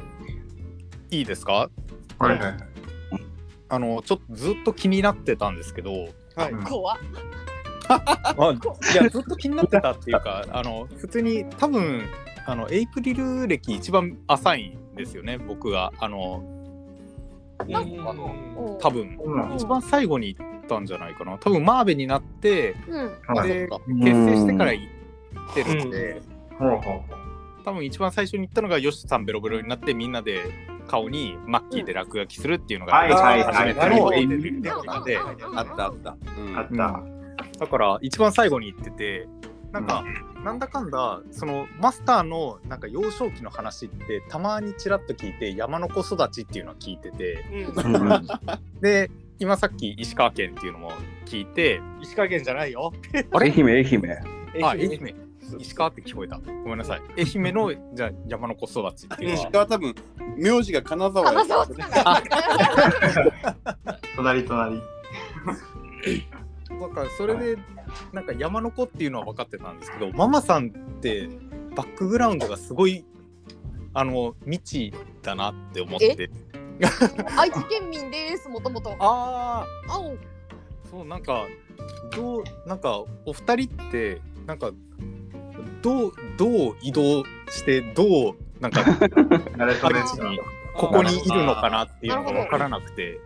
[1.13, 1.71] いいですか？
[2.19, 2.57] はいはい。
[3.69, 6.55] あの、ちょっとずっと気になってたんですけど、はい。
[6.65, 6.99] 怖っ。
[7.89, 8.35] あ
[8.93, 12.03] いやずっと気になってたっていうか あの普通に多分
[12.47, 15.93] あのエイプリル歴一番浅いんですよね僕が。
[15.99, 16.43] あの
[17.69, 19.19] なんかうん多分。
[19.23, 19.55] うん。
[19.55, 21.39] 一番最後に行ったんじゃないかな。
[21.39, 23.35] 多分マーベになってうん。
[23.35, 23.49] はい。
[23.49, 24.83] で結成してから行
[25.51, 26.23] ってるんで、
[26.59, 26.83] ほうほう
[27.65, 30.43] 多分一番最初に行ったのがヨシさんベロベロになってみんなで
[30.87, 34.63] 顔にマッキーで落書きするっていうのが初めてのエイプリルうん。
[34.63, 35.05] なん。
[35.05, 36.17] であったあった。
[36.39, 37.16] うんあった。
[37.59, 39.29] だから一番最後に行ってて
[39.73, 40.05] なんか、
[40.45, 47.45] なんだかんだそのマスターのなんか幼少期の話ってたまにちらっと聞いて山の子育ちっていうのは聞いてて
[48.81, 50.93] で今さっき石川県っていうのも
[51.27, 52.93] 聞いて石川県じゃないよ。
[53.33, 53.51] あれ？
[53.51, 54.65] 愛媛、愛媛。
[54.65, 55.15] あ愛媛。
[55.59, 56.39] 石川って聞こえた。
[56.39, 57.03] ごめんなさい。
[57.19, 59.95] 愛媛のじゃあ山の子育ちっていうの石は川多分、
[60.37, 62.23] 名字が金沢や金沢つなが
[64.35, 64.45] り。
[64.45, 64.45] 隣
[66.79, 66.95] 隣。
[66.95, 67.59] だからそれで
[68.13, 71.29] なんか山の子っていうのは分かってたんですけどママさんって
[71.75, 73.05] バックグラウンドがすごい
[73.95, 76.31] あの未知だなって思って。
[77.39, 78.95] 愛知県民ですもともと。
[78.99, 80.01] ああ
[80.91, 81.47] そうなんか
[82.15, 84.71] どうなんかお二人ってなんか
[85.83, 88.85] どうどう移動してどうなんか
[90.75, 93.21] ここにいるのかなっていうのが分からなくて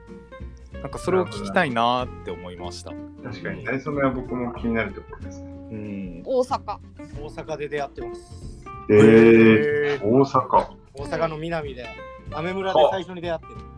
[0.82, 2.92] なんかそれを聞きたいなって思いました。
[3.22, 5.50] 確かに、馴れ初めは僕も気になるところですね。
[5.70, 6.78] うん、大阪
[7.20, 8.64] 大阪で出会ってます。
[8.88, 10.68] えー、大阪。
[10.94, 11.86] 大阪の南で、
[12.32, 13.70] アメ村で最初に出会ってる。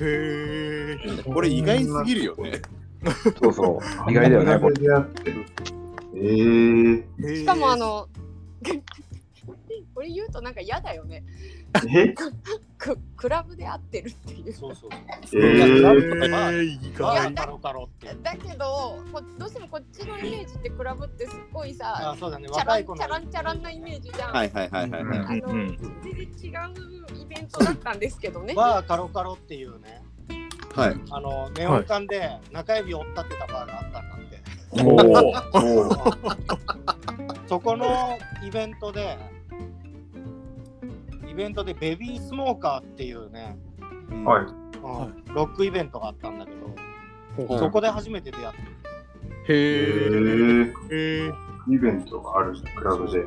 [0.00, 1.22] へえ。
[1.22, 2.60] これ意外すぎるよね。
[3.40, 4.10] そうそう。
[4.10, 4.74] 意外だよね、これ。
[6.14, 8.08] えー、しかもあの
[10.02, 11.22] これ言うとなんか嫌だよね
[11.88, 12.12] え？
[12.76, 15.40] ククラブで会ってるっていうそうそうえそう。
[15.40, 18.18] ー、まあ意バやーカロカロっていう。
[18.20, 22.48] だけどこどうしてもこっちのイメージってクラブってすっごいさあ、そうだね。
[22.48, 25.40] チャラン若い子のチャランチャランなイメージじゃん、はいはいはいはいはい。
[25.44, 30.02] あの、うん全然違うイベントだったんですけどねバーカロカロっていうね、
[30.74, 30.96] はい。
[31.10, 34.42] あのネオン管で中指を折ったってたバーがあったんだって。
[34.82, 34.96] お
[37.38, 37.46] お。
[37.46, 39.18] そこのイベントで、
[41.32, 43.56] イベントでベビースモーカーっていうね、
[44.24, 44.44] はい。
[44.44, 46.66] うんロックイベントがあったんだけど、
[47.54, 48.56] はいそこで初めて出会って。
[49.48, 51.32] えへー、え。
[51.70, 53.24] イベントがあるクラブで。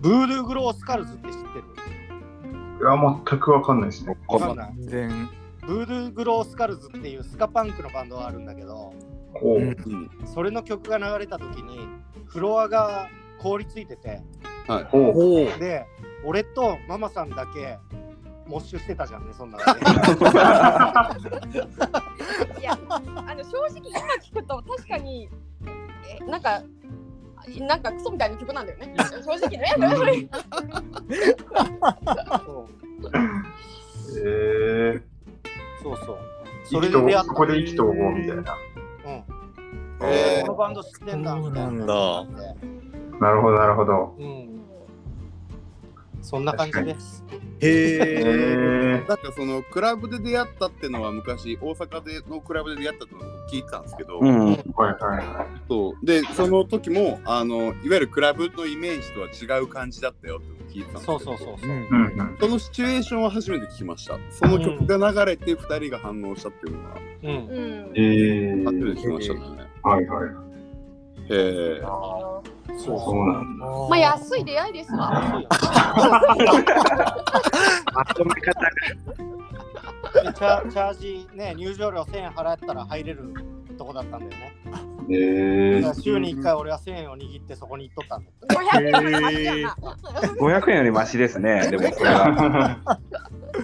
[0.00, 1.44] ブードゥーグロースカルズって知ってる？
[2.80, 4.16] いや、全くわかんないですね。
[4.26, 5.28] わかんない全然。
[5.60, 8.92] ブードゥーグロースカルズっていうスカパンクのバンドがあるんだけど。
[10.34, 11.86] それの曲が流れた時に
[12.26, 13.06] フロアが
[13.38, 14.20] 凍りついてて
[14.66, 15.60] はい。
[15.60, 15.86] で
[16.24, 17.78] 俺とママさんだけ
[18.46, 19.80] モッシュしてたじゃんねそんなのね。
[22.60, 25.30] いやあの正直今聞くと確かに
[26.20, 26.62] えなんか
[27.60, 28.94] なんかクソみたいな曲なんだよね。
[28.96, 29.04] 正
[29.36, 29.64] 直ね。
[32.44, 32.66] そう。
[34.22, 35.02] えー、
[35.82, 36.18] そうそう。
[36.64, 37.00] そそれでこ
[37.34, 38.54] こで意気投合みたいな。
[39.04, 39.24] うん。
[40.02, 41.60] えこのバンド知ってんだみたいな。
[41.62, 42.24] そうなんだ。
[43.20, 44.14] なるほど、なるほど。
[44.18, 44.49] うん
[46.22, 47.24] そんな感じです。
[47.62, 49.04] えへえ。
[49.04, 54.46] ー、なんかそのクラブで出会ったってのは昔大阪でのクラブで出会ったってのを聞いてたんですけど、うん。
[54.46, 56.06] はいはいはそう。
[56.06, 61.70] でその時もあのいわゆるクラブのイメージとは違う感じだったよって聞いてたんですけどそうそうそうそう。
[61.70, 61.88] い。
[61.88, 62.04] うん。
[62.04, 62.36] うん。
[62.40, 64.18] そのシチュエーションは初めて聞きました。
[64.30, 66.96] その曲が流れて2人が反応したっていうのは。
[67.22, 67.30] うん。
[67.30, 67.92] うん。
[67.94, 69.40] え初めー、て聞きましたね。
[69.82, 70.28] はいはい。
[71.32, 71.82] へえ
[72.78, 73.66] そうそうなんだ。
[73.66, 75.42] まあ安い出会いですわ
[77.92, 78.70] まとめ方が。
[80.12, 83.34] でチャチャージね入場料1000円払ったら入れる
[83.78, 84.54] とこだったんだよね
[85.12, 89.76] えー、週に1回俺は1000円を握ってそこに行っとったんだ500円の話じゃな
[90.34, 91.66] 500円よりマシですね。
[91.70, 93.00] でもこれは。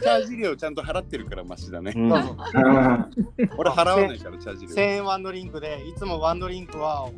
[0.02, 1.92] チャージ料ちゃんと払ってるからマシだね
[3.56, 7.08] 俺払わないからチャージ1000料円ワンドリンクでいつもワンドリンクは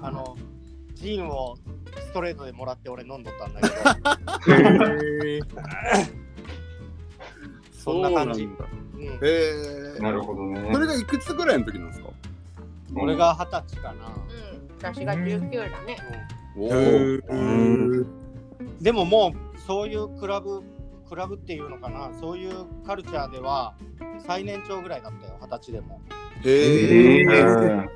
[0.00, 0.36] あの
[1.02, 1.56] ジンを
[1.98, 3.68] ストレートでもらって俺飲んどったんだけ
[5.38, 5.46] ど。
[7.72, 8.44] そんな感じ。
[8.44, 8.48] へ
[9.96, 10.00] え。
[10.00, 10.70] なるほどね。
[10.72, 12.08] それがいくつぐらいの時なんですか？
[12.94, 14.68] 俺が二十歳かな、うん。
[14.78, 15.96] 私が19だね。
[16.56, 18.06] おへーー
[18.80, 20.62] でももうそういうクラブ
[21.08, 22.10] クラブっていうのかな。
[22.20, 23.74] そういうカルチャーでは
[24.20, 26.00] 最年長ぐらいだったよ二十歳でも。
[26.44, 27.22] へえ。
[27.22, 27.24] え。
[27.26, 27.88] ー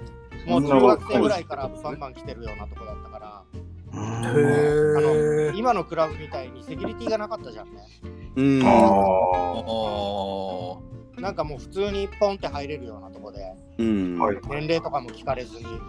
[0.46, 3.42] もう中学生ぐらいからバンバン来てるようなとこだったから
[3.92, 4.40] あへの
[5.52, 5.52] え。
[5.56, 7.80] 今のクラブみたいにセキュリティがなかったじゃんね
[8.36, 8.68] うんあ
[11.18, 13.40] あなんかもう普通にポンって入れるようなとこで
[13.78, 14.26] うんあ。
[14.26, 14.36] はい。
[14.48, 15.80] 年齢とかも聞かれずにー。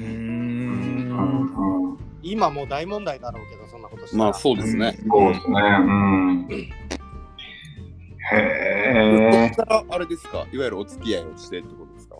[0.00, 1.98] うん。
[2.22, 5.60] 今もう大問題だろうけどそんなことしたらまあそうですねそうですね。
[5.60, 6.48] うん。
[6.50, 9.48] へえ。
[9.48, 10.46] そしたらあれですか？
[10.52, 12.16] いわゆるお付き合いをしてってことですか？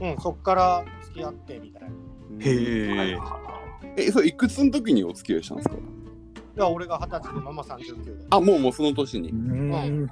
[0.00, 1.88] うんそっから付き合ってみたいな。
[1.88, 1.92] い
[2.40, 3.18] へえ。
[3.96, 5.76] えそれいくつの時にお付き合いしたんですか？
[6.56, 9.30] や俺が二十歳でママ39であもうもうその年に。
[9.30, 10.06] うん。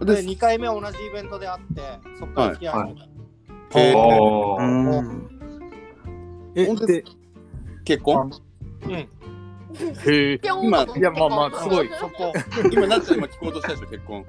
[0.00, 1.82] でで2回目同じイベントで会って
[2.18, 3.00] そっから付き合い始め
[3.70, 3.96] た、へー。
[3.98, 4.62] おー。
[4.62, 4.66] う
[5.02, 5.40] ん
[6.54, 7.04] え本当で、
[7.84, 8.30] 結婚？
[8.82, 8.92] うん。
[8.92, 9.08] へ
[10.08, 10.40] え。
[10.42, 11.90] 今といやまあまあすごい。
[12.00, 12.32] そこ。
[12.72, 14.24] 今なっちゃん今聞こうとしたでしょ結婚。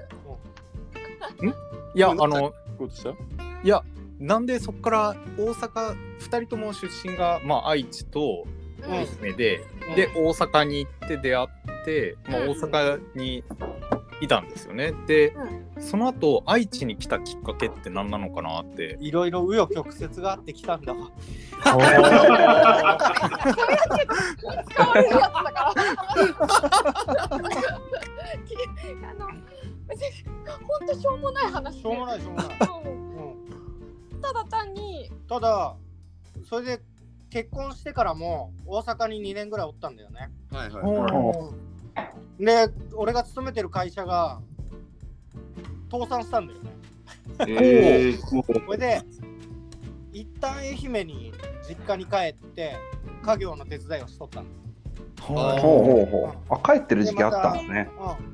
[1.96, 3.10] いやあの聞こうとした？
[3.10, 3.16] い
[3.64, 3.84] や
[4.22, 8.46] なんでそこから大阪2人とも出身が、まあ、愛知と
[8.84, 11.50] うん愛媛で、うんで大阪に行って出会っ
[11.86, 13.44] て、まあ、うん大阪に
[14.22, 14.94] いたんですよね。
[15.08, 15.36] で
[15.80, 18.98] その後愛知に来たきっかけって何なのかなって。
[19.02, 21.10] いろいろ紆余曲折があってきたんだわ。
[29.04, 33.01] あの本当しょうもない話でしょうもないしょうもない。
[34.22, 35.76] ただ単にただ、
[36.48, 36.82] それで
[37.30, 40.30] 結婚してからも大阪に2年ぐらいおったんだよね。
[40.52, 40.84] はいはい。
[40.84, 41.54] お
[42.40, 44.42] で、俺が勤めてる会社が
[45.92, 46.72] 倒産したんだよね。
[47.48, 49.02] えそれで、
[50.12, 51.34] 一旦愛媛に
[51.68, 52.76] 実家に帰って、
[53.24, 54.48] 家業の手伝いをしとったの。
[55.22, 56.54] ほうほうほう。
[56.54, 57.90] あ、帰ってる時期あったんですね。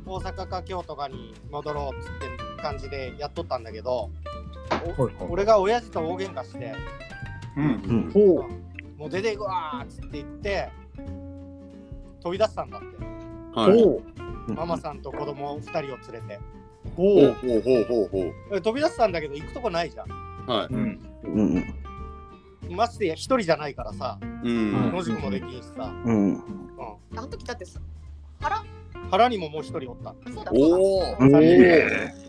[0.06, 4.10] うん、大阪か京都かに戻ろうっつって感じでやっとったんだけど、
[5.30, 6.73] 俺が親父と大喧嘩して、
[7.56, 7.65] うん。
[7.65, 7.67] う
[8.08, 8.12] ん。
[8.12, 8.47] ほ
[8.97, 10.69] もう出ていくわーっつって言って、
[12.21, 12.88] 飛び出したんだって。
[13.60, 13.84] はい。
[13.84, 14.01] ほ
[14.53, 16.39] ママさんと子供2人を連れて。
[16.95, 18.34] ほうほうほうほうほう。
[18.56, 20.08] え飛び出したんだけど行くとこないじゃん。
[20.47, 20.73] はい。
[20.73, 20.99] うん。
[21.23, 21.75] うん
[22.69, 24.91] ましてや一人じゃないからさ、うん。
[24.91, 26.13] 野宿もできんしさ、うん。
[26.13, 26.34] うん。
[26.34, 26.41] うん、
[27.15, 27.80] あの時だってさ
[28.39, 28.63] 腹
[29.10, 30.13] 腹にももう一人おった。
[30.32, 31.17] そうだそうだおお。
[31.19, 32.26] うん三人えおい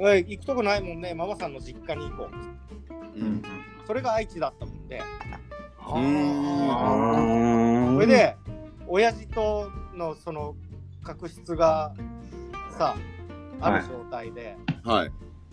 [0.00, 3.20] 行くとこないもんね、ママさんの実家に行こう。
[3.20, 3.42] うん。
[3.86, 5.02] それが愛知だったもんで、
[5.94, 6.00] う
[7.92, 7.94] ん。
[7.94, 8.36] それで、
[8.86, 10.54] 親父とのその
[11.02, 11.92] 確執が
[12.78, 12.96] さ、
[13.60, 15.12] ある状態で、はい。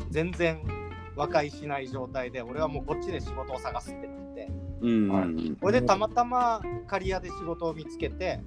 [0.09, 0.61] 全然
[1.15, 4.49] 和解しない状態で、俺はもうこっちで仕事を探すってなって、
[4.81, 5.57] うん。
[5.59, 8.39] それでたまたま刈谷で仕事を見つけて、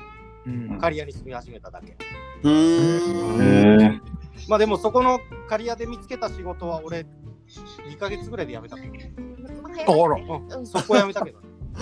[0.46, 1.96] うん刈谷に住み始めただけ。
[2.42, 4.00] うん。
[4.36, 7.06] ーまあでもそこの刈谷で見つけた仕事は俺
[7.88, 8.82] 2ヶ月ぐらいで辞めたと
[9.92, 10.24] 思あら。
[10.56, 10.58] う。
[10.58, 11.46] うん、そこは辞めたけどね。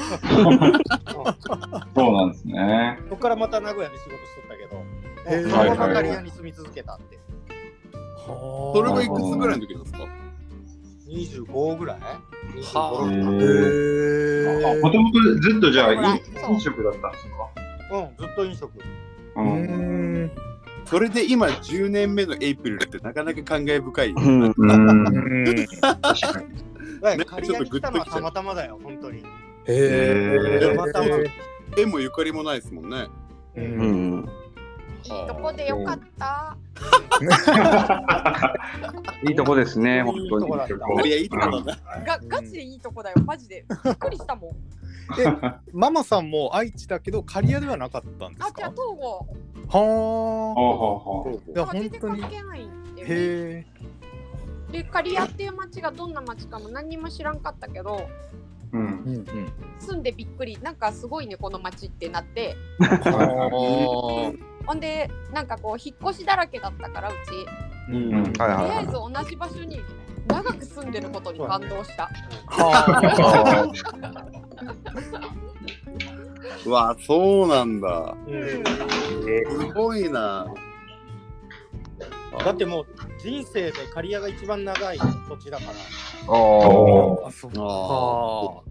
[1.94, 2.98] そうなんですね。
[3.08, 4.76] そこからまた名古屋で仕事しとったけど、
[5.37, 7.18] へーそのまま刈谷に住み続けたって。
[8.26, 10.00] それがいくつぐらいの時ですか
[11.08, 11.98] ？25ぐらい？
[12.54, 12.68] え ?25
[14.78, 17.24] ーもともとずっとじゃあ飲飲食だったんです
[17.90, 17.96] か？
[17.96, 18.78] うん、ずっと飲食。
[18.78, 18.82] う。
[19.40, 20.30] うんん。
[20.88, 24.11] それで今10年目のエイプリルってなかなか感慨深い。
[24.11, 24.55] うん。
[24.57, 24.70] うん。
[24.70, 25.66] うん。
[26.03, 26.68] 確かに。
[27.01, 29.22] だねから刈谷に来たのはたまたまだよ、本当に。
[29.66, 31.07] へたまたま。
[31.77, 33.07] 縁もゆかりもないですもんね。
[33.57, 33.61] う。
[33.61, 34.08] うんん。
[35.04, 36.56] いいとこでよかった
[39.28, 40.46] いいとこですね、本いい当に。
[40.46, 40.74] とこだった。
[40.74, 41.76] あれいいとこだな。
[42.04, 44.50] がガチでいいとこだよマジでびっくりしたもん
[45.72, 48.48] ママさんも愛知だけど刈谷ではなかったんですか？
[48.48, 49.20] あじゃあ東郷は
[49.68, 51.50] ほうほうほあ。
[51.50, 52.22] いや全然本当に。
[53.00, 53.66] へ
[54.70, 58.06] で刈谷っていう町がどんな町かも何にも知らんかったけど
[58.72, 58.76] う。
[58.76, 58.84] うん。
[58.84, 59.26] うんうん。
[59.78, 64.34] 住んでびっくりなんかすごいねこの町ってなっては
[64.68, 67.16] ほんでなんかこう引っ越しだらけだったからうち
[67.48, 67.90] あ。
[67.90, 69.81] うんとりあはえず同じ場所に
[70.28, 72.11] 長く住んでることに感動した
[72.48, 73.72] は
[76.66, 78.14] うわ、そうなんだ。
[78.26, 78.64] うん
[79.59, 80.46] すごいな。
[82.44, 82.87] だってもう
[83.22, 85.72] 人生で刈谷が一番長い土地だから。
[85.72, 85.76] い。
[86.26, 87.31] おあ。
[87.31, 88.68] そっあか。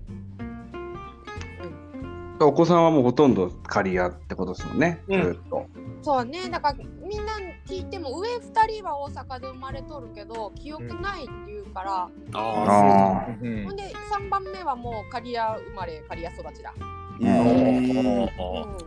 [2.40, 5.02] ーお子さんはもうほとんど刈谷ってことですもんね。
[5.08, 5.66] うんずっと。
[6.02, 7.34] そうねだからみんな
[7.68, 12.10] 聞いても上2人は大阪で生まれとるけど記憶ないって言うから、あ。
[12.34, 16.74] ああうんほんで3番目はもう刈谷生まれ刈谷育ちだ、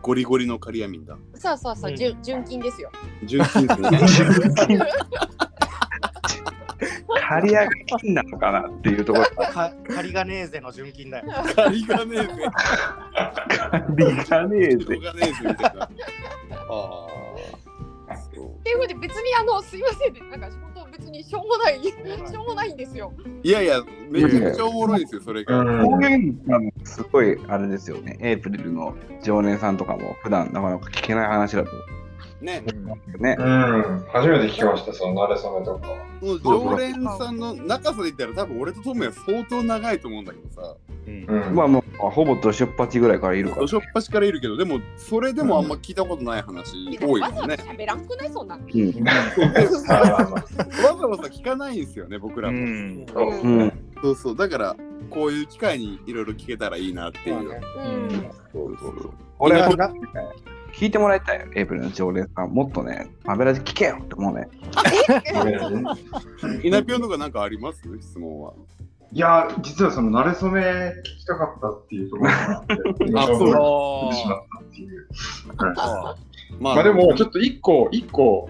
[0.01, 1.19] ゴリゴリのカリア民だ。
[1.35, 2.91] そうそうそう、うん純純金ですよ
[3.25, 3.67] 純金
[6.35, 7.07] ですね。
[7.29, 9.25] 刈谷が金なのかなっていうところ。
[9.47, 11.27] かカリガネーゼの純金だよ。
[11.55, 12.29] カリがねえぜ。
[13.71, 14.79] 刈谷がねえぜ。
[14.79, 15.83] 人がねえぜみたいな。
[15.83, 15.88] あ
[16.69, 17.11] あ。
[18.61, 23.12] っていうふうで別にあのすいませんねなんか仕事別にしょうもないしょうもないんですよ
[23.43, 25.64] いやいや、めちゃくちゃおもろいですよ、それが。
[25.83, 28.19] 方言がすごいあれですよね。
[28.21, 31.78] エイプリルの常連さんとかも普段なかなか聞けない話だとね。
[31.78, 31.99] 思う
[32.47, 33.36] よね。
[33.38, 34.05] うん。
[34.12, 35.88] 初めて聞きました、その慣れ初めとか。
[36.20, 40.76] もう常連さんの中さで言ったら多分俺とトムヤ相当長いと思うんだけどさ。
[41.07, 41.55] うんうん。
[41.55, 43.76] まあもうほぼ年っ端ぐらいからいるから年。
[43.76, 47.57] っ端からいるけど、でもそれでもあんま聞いたことない話多いわざわざもんね。
[47.57, 48.68] 喋らんくないそんなんうわ
[50.99, 52.59] ざわざ聞かないんですよね、僕らうも。
[52.59, 53.07] うん。
[54.03, 54.76] そうそう、だから
[55.11, 57.36] こういう機会にいろいろ聞けたらいいなっていう。
[57.38, 59.11] うんそうそう
[59.43, 59.70] 俺は
[60.75, 62.51] 聞いてもらいたいよ、エイプリルの常連さん。
[62.51, 64.49] もっとね、マベラジ聞けよって思うね。
[66.62, 67.83] 稲ぴょんとかなんかあります？
[68.01, 68.53] 質問は。
[69.12, 75.09] いや、実はその慣れ初め聞きたかったっていうところがあって、 今あちょうしまったっていう。
[75.57, 78.49] はいままあでも、ちょっと一個、一個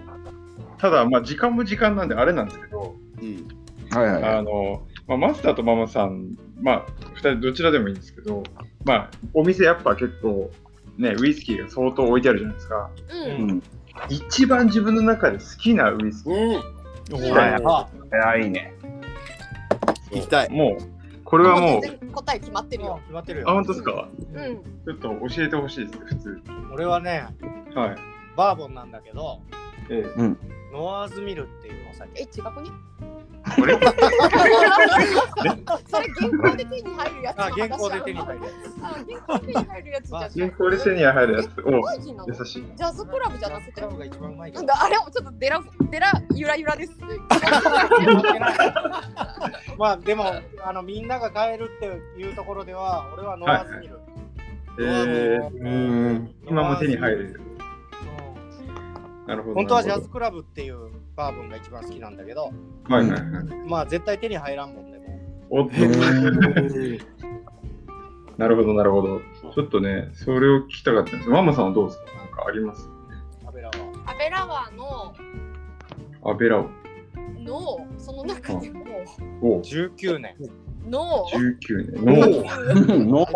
[0.77, 3.47] ただ、まあ、時間も時間なんであれなんですけど、うん。
[3.95, 4.35] はいはいはい。
[4.37, 8.41] あの、まあ、マスターとママさん、まあ、2人どちらでもいいんですけど、
[8.85, 10.49] まあ、お店やっぱ結構、
[11.01, 12.89] ね、ウイスキーが相当置いてあるじゃないですか。
[13.09, 13.49] うん。
[13.49, 13.63] うん。
[14.09, 16.33] 一番自分の中で好きなウイスキー。
[16.33, 16.49] うん。
[16.49, 18.73] うんはいああいいね。
[20.11, 20.49] 行きたい。
[20.49, 22.99] もう、これはもう、答え決まってるよ。
[23.03, 23.55] 決まってるあ、よ。
[23.55, 24.07] 本当ですか？
[24.33, 24.55] うん。
[24.85, 26.41] ちょっと教えてほしいです、普通に。
[26.73, 27.25] 俺はね、
[27.75, 27.95] はい。
[28.37, 29.41] バーボンなんだけど、
[29.89, 30.19] ええ
[30.73, 32.11] ノワーズミルっていうお酒。
[32.21, 32.69] え、違くね
[33.55, 33.73] これ？
[35.87, 38.49] それ原稿で手に入るやつのあ、話原稿で手に入るや
[38.81, 40.21] あ、原稿で手に入るやつじゃん。
[40.31, 41.49] 原稿で手に入るやつ。
[41.65, 42.65] お優しい。
[42.75, 43.51] ジャズクラブじゃつ。
[43.51, 46.91] なくてが一番うまいあれもちょっとデラデラゆらゆらです。
[49.77, 50.25] まあでも
[50.63, 53.99] あのみんなが買えるっていうところでは俺はノワーズミル。
[54.79, 56.35] ええうん。
[56.47, 57.41] 今も手に入る。
[59.21, 59.55] うんなるほど。
[59.55, 62.51] 本当はジャズクラブっていうバーボンが一番好きなんだけど、
[62.89, 63.21] はいはいはい。
[63.67, 65.05] まあ絶対手に入らんもんでも。
[65.49, 65.75] おっと。
[68.37, 69.19] なるほど、なるほど。
[69.53, 71.29] ちょっとね、それを聞きたかったんです。
[71.29, 72.05] ママさんはどうですか？
[72.17, 72.89] なんかあります？
[73.45, 73.73] アベラは。
[74.07, 75.13] アベラワーの
[76.23, 76.69] アベラオ。
[77.39, 78.85] のその中でも
[79.41, 80.35] お19年。
[80.87, 82.05] の19年。
[83.07, 83.27] のの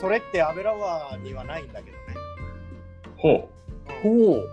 [0.00, 2.02] それってアベラワーにはないんだけどね。
[3.16, 3.48] ほ
[4.02, 4.48] ほう。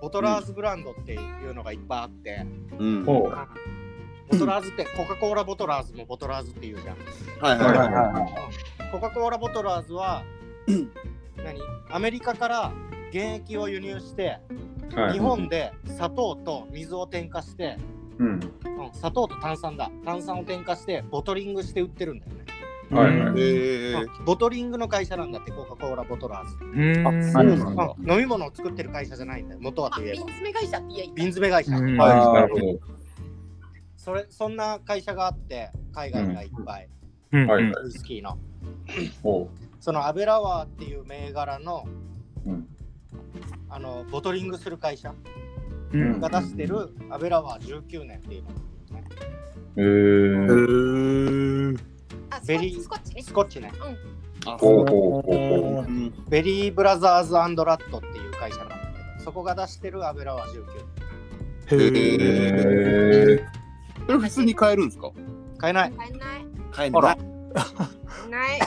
[0.00, 2.46] ボトラーズブランドっていうのがいっぱいあって、
[2.78, 3.04] うん。
[3.04, 3.30] ボ
[4.38, 6.96] トラーズってコカ・コーラボトラーズもボトラーズっていうじゃん。
[7.40, 8.90] はいははいいははいい。
[8.90, 10.24] コカ・コーラボトラーズは
[11.36, 11.60] 何？
[11.90, 12.72] アメリカから
[13.12, 14.40] 原液を輸入して、
[14.94, 15.12] はい。
[15.14, 17.76] 日本で砂糖と水を添加して、
[18.18, 18.28] うん。
[18.28, 18.40] うん、
[18.92, 22.44] 砂糖と炭酸だ炭酸を添加してボトリングして売ってるんだよね、
[22.90, 23.40] はいはい。
[23.40, 27.06] えーうんボトリングの会社なんだってコカ・コーラボトラーズ、うん。
[27.06, 32.80] あそうなんだうん飲み物を作ってる会社じゃないんだよ元はといえばあ瓶詰め会社って言えばいい瓶詰め会社、うんはい、なるほど。
[33.96, 36.88] それそんな会社があって海外にはいっぱい、
[37.32, 38.38] うんはいウイスキーの
[39.22, 39.48] ほ
[39.80, 41.84] そのアベラワーっていう銘柄の
[42.46, 42.50] う。
[42.50, 42.68] うん。
[43.68, 45.12] あのボトリングする会社
[45.92, 48.50] うんが出してるアベラワー19年っていうの
[49.76, 51.78] えー。
[51.78, 51.95] あスコ
[52.46, 53.22] ベリースコッチね。
[53.22, 53.72] スコッチね。
[54.46, 55.84] あほうほうほうほう。
[55.84, 55.90] う。
[55.90, 60.52] んベリーブラザーズラットっていう会社なんだけどそこが出してるアベラワー
[61.68, 63.40] 19へへえ。
[63.40, 63.44] え
[64.06, 65.10] それ普通に買えるんですか？
[65.58, 65.92] 買えない。
[65.92, 66.20] 買えない。
[66.70, 67.18] 買えあらない。
[68.30, 68.60] ない。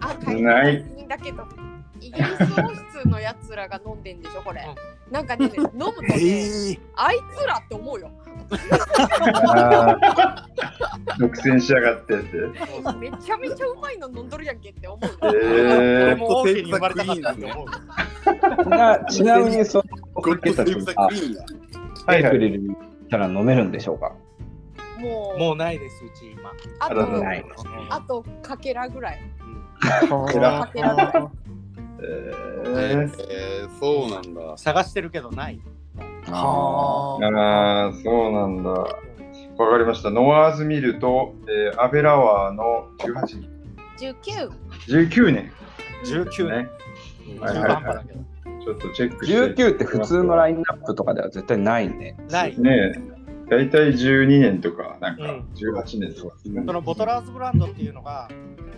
[0.00, 1.44] あ買えなないいだけど
[2.00, 4.64] イギリス王室のやつらが飲んでんでしょこれ。
[5.10, 6.14] なんかね飲むとね
[6.72, 6.78] え。
[6.96, 8.10] あいつらって思うよ。
[8.24, 8.25] ー。
[11.18, 12.38] 独占しやがってって。
[12.98, 16.12] めちゃめちゃうまいの飲んどるやんけって思うえー。
[16.12, 17.66] 俺も王家に生まれたかったって思う
[18.64, 19.84] ちなちなみにその
[20.14, 21.44] ゴッドセーブザあクイーンや。
[22.06, 22.32] はいはい。
[22.32, 22.76] くれる
[23.10, 24.12] たら飲めるんでしょうか？
[24.98, 27.44] もうもうないですうち今あとない
[27.90, 31.28] あとかけらぐらいーかけらぐらい
[32.02, 32.32] え
[32.66, 33.68] えー。
[33.68, 34.56] ー、そうなんだ。
[34.56, 35.60] 探してるけどない
[36.32, 38.70] はああ、そうなんだ。
[38.70, 40.10] わかりました。
[40.10, 43.50] ノワーズミルと、えーアベラワーの18年。
[43.98, 44.50] 19
[44.88, 45.52] 19年。
[46.04, 46.70] 19年
[47.40, 48.06] はいはいはい
[48.62, 49.62] ちょっとチェックして。
[49.62, 52.16] 19って普通のラインナップとかでは絶対ないね。
[52.30, 53.16] ないねえ。
[53.48, 56.62] 大体12年とか、なんかうん18年とかですね。
[56.66, 58.28] そのボトラーズブランドっていうのが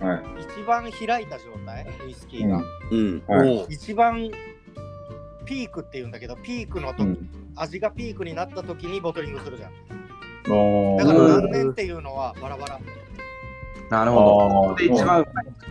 [0.01, 0.23] はい。
[0.61, 3.23] 一番開いた状態ウイスキーが、うん。
[3.27, 3.67] はい。
[3.71, 4.31] 一番
[5.49, 7.31] ピークっていうんだけどピークの時、うん。
[7.57, 9.73] 味がピークになった時にボトリングするじゃん。
[10.51, 12.79] おだからー何年っていうのはバラバラ。
[13.91, 14.77] なるほど。
[14.77, 15.27] で一番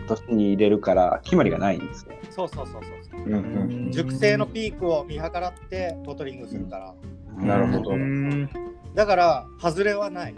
[0.08, 2.18] 年に入れるから決まりがないんですね。
[2.30, 3.30] そうそうそうそうう。
[3.30, 3.38] んう
[3.88, 3.92] ん。
[3.92, 6.94] 熟成のピークを見計らってボトリングするから。
[7.46, 7.92] なるほど。
[7.92, 8.50] うん。
[8.94, 10.34] だから外れはない。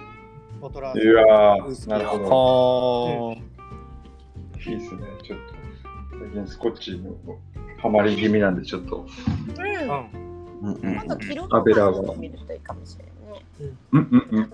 [0.61, 1.01] ボトラーズ。
[1.01, 3.29] いやー、なるほど。
[3.29, 3.39] はい
[4.75, 5.01] いですね。
[5.23, 5.55] ちょっと、
[6.19, 7.15] 最近スコッチの
[7.83, 9.07] ハマり気味なんで、ちょっと。
[9.59, 9.65] うん。
[10.69, 10.95] うんうんうん。
[10.95, 13.15] 今度着るアベラはを見るといいかもしれない
[13.69, 13.75] ね。
[13.93, 14.51] うんうんうん。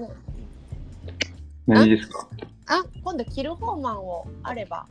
[1.67, 2.29] 何ですか？
[2.69, 4.87] あ今度キルホーマンをあれば。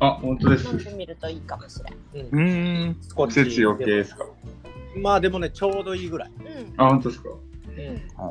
[0.00, 0.66] あ、本当です。
[0.66, 0.78] 飲ん。
[0.78, 1.80] でみるといいかもし
[2.14, 2.26] れん。
[2.26, 2.40] ーう
[2.90, 2.96] ん。
[3.02, 4.24] スコッチ季節余計ですか？
[4.96, 6.74] まあでもねちょうどいいぐらい、うん。
[6.78, 7.28] あ、本当ですか？
[7.30, 7.36] うん。
[8.16, 8.30] あ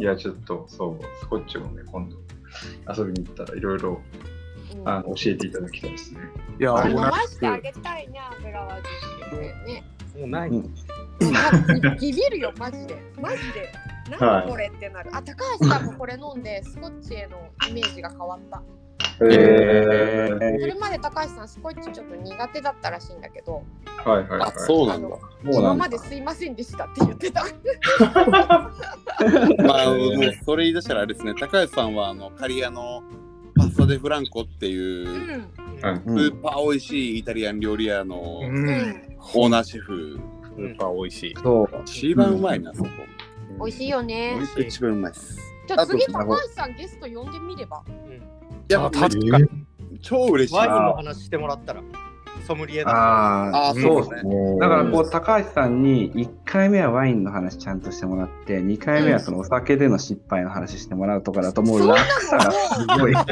[0.00, 2.16] いや、ちょっと、そう、スコッチをね、今度
[2.96, 3.98] 遊びに行ったらいろいろうん
[4.84, 6.20] あの教えていただきたいですね。
[6.58, 8.82] いや、飲同ましてあじげたいね油はね。
[10.18, 10.74] もうない、うん。
[12.00, 12.96] ビビるよマジで。
[13.20, 13.72] マジで。
[14.18, 18.60] 何これってなる、あ高橋さんもこれ飲んでスコッチへのイメージが変わった。
[19.22, 23.62] えそれまで高橋さんスコッチちょっと苦手だったらしいんだけど。
[24.04, 24.48] ー、はいはいはい。
[24.48, 24.52] あ、。
[24.60, 25.08] そうなんだ。
[25.44, 25.74] 今なんだ。
[25.74, 27.44] まですいませんでしたって言ってた。
[29.62, 30.12] まあ、もう
[30.44, 33.02] それ言い出したらあれですね、高橋さんはあのカリアの
[33.60, 35.08] パスタデフランコってういう、
[35.38, 35.50] ん
[35.80, 40.18] スーパー美味しいイタリアン料理屋のオーナーシェフ、
[40.56, 41.34] スーパー美味しい。
[41.42, 41.68] そう。
[41.84, 42.88] 一番うまいな、そこ。
[43.58, 45.38] 美味しいよね一番うまいっす。
[45.66, 47.82] じゃあ次高橋さんゲスト呼んでみれば
[48.68, 49.48] いや、あ確かに。
[50.00, 50.54] 超嬉しい。
[50.56, 51.82] ワインの話してもらったら、
[52.50, 54.58] ソムリエだああ、そうですね。
[54.58, 63.12] だからこう高橋さんに1回目はワインの話ちゃんとしてもらって2回目はそのお酒での失敗の話してもらうとかだともう楽さがすごい。
[63.12, 63.24] もう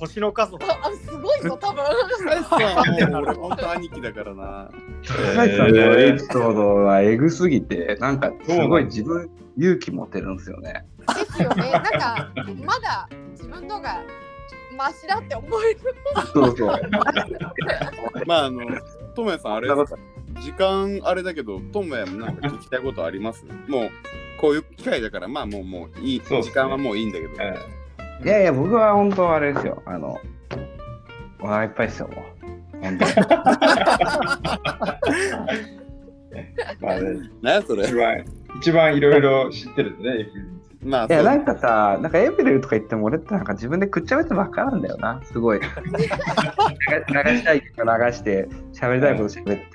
[0.00, 1.84] 星の数あすごいぞ多分
[3.22, 4.68] 俺本当兄貴だからな。
[5.06, 10.84] 高橋さんのエピソードはエグすぎてなんかすごい自分勇気持てるんですよね。
[11.06, 12.32] ですよねなんか
[12.64, 14.02] まだ自分のが
[14.80, 15.80] マシだって思える
[16.32, 16.80] そうそう。
[18.26, 18.60] まあ、あの、
[19.14, 23.44] ともやさん、あれ時間あれだけど、ともやもなんか聞きたいことあります？
[23.68, 23.90] もう、
[24.40, 27.34] こういう機会だから、まあもう、もういい、ね時間はもういいんだけど。
[28.24, 29.82] いやいや僕は本当あれですよ。
[29.86, 30.18] あの
[31.42, 32.24] お腹いっぱいですよもう。
[32.82, 33.10] 本当に
[36.80, 37.84] ま あね、何やそれ？
[37.86, 38.24] 一番、
[38.60, 40.26] 一番いろいろ知ってるんでね、
[40.82, 45.60] まあ、いやなんかさ、なんかエブリルとか言っても俺ってなんか自分でくっちゃべってばっかなんだよな、すごい。
[45.60, 45.66] 流
[47.30, 49.68] 流したいこと流して、喋りたいこと喋って、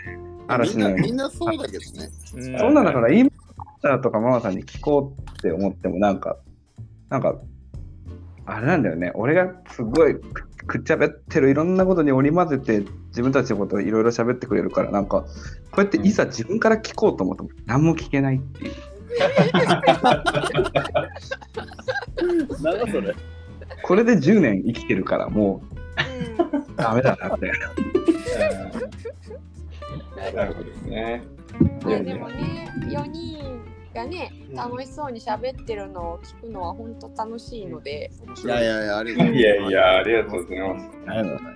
[0.47, 1.07] 嵐みんな、のように。
[1.07, 2.09] みんなそうだけどね。
[2.35, 3.29] うんそんなだから、今
[3.83, 6.37] だとかママさんに聞こうって思ってもなんか、
[7.09, 7.35] なんか、
[8.47, 15.27] あれなんだよね、俺がすごいくくっちゃべってるいろんなことに織り交ぜて自分たちのことをいろいろ喋ってくれるから、なんか、こ
[15.77, 18.94] うやっていざ自分から聞こうと思っても何も聞けないっていう。
[22.61, 23.15] なんだそれ。
[23.83, 25.75] これで10年生きてるから、もう
[26.75, 27.51] ダメだなって。
[30.33, 31.23] なるほどですね。
[31.87, 33.61] いやでもね4人
[33.93, 38.11] がね楽しそうに喋ってるのを聞くのは本当楽しいので、
[38.43, 40.89] いやいやいや、ありがとういやいや、ありがとうございます。
[41.05, 41.11] う
[41.51, 41.55] ん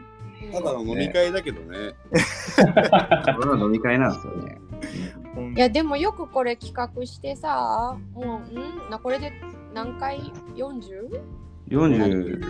[0.51, 1.93] ただの飲み会だけどね。
[3.35, 4.57] これは飲み会なんですよね。
[5.55, 8.89] いやでもよくこれ企画してさもううん？
[8.89, 9.31] なこれで
[9.73, 10.19] 何回
[10.55, 11.21] ？40?
[11.69, 12.41] 40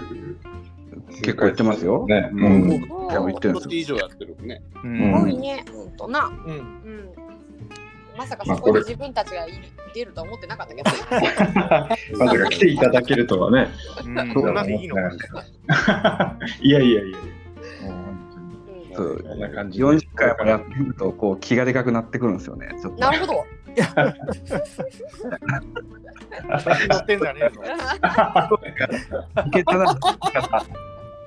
[1.21, 2.05] 結構やってますよ。
[2.07, 2.29] ね。
[2.33, 2.67] ううんん。
[2.87, 4.61] もいや言ってるんですよ年以上やってるね。
[4.83, 6.53] うん多いねほんとなうん。
[6.53, 7.09] うん
[8.17, 9.51] まさかそこで自分たちがい
[9.93, 10.97] 出るとは思ってなかったけどね
[12.17, 13.69] まさか来ていただけるとはね。
[14.05, 17.17] うんそんなでいいのかいやいやいや。
[18.99, 19.85] うんそうこんな感じで。
[19.85, 22.69] 40回もやってるとこう気がでかくなってくるんですよね。
[22.81, 23.45] ちょっとなるほど
[26.87, 27.61] 乗ってんじゃねえぞ。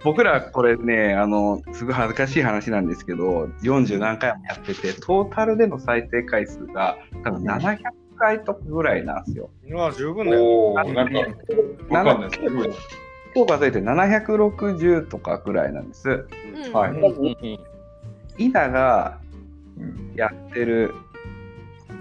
[0.04, 7.78] 僕らこれねあのすごい恥ずかしい話なんですけど40何回もやっててトータルでの再生回数が多分700
[8.18, 9.50] 回とかぐらいなんですよ。
[9.68, 10.74] まあ十分だよ。
[10.74, 11.00] なんか、
[11.90, 12.28] わかんな
[13.34, 13.46] いですけど。
[13.46, 16.08] 今日数えて760とかぐらいなんです。
[16.10, 17.58] うんはい
[18.38, 19.18] イナが
[19.78, 20.94] うんやってる、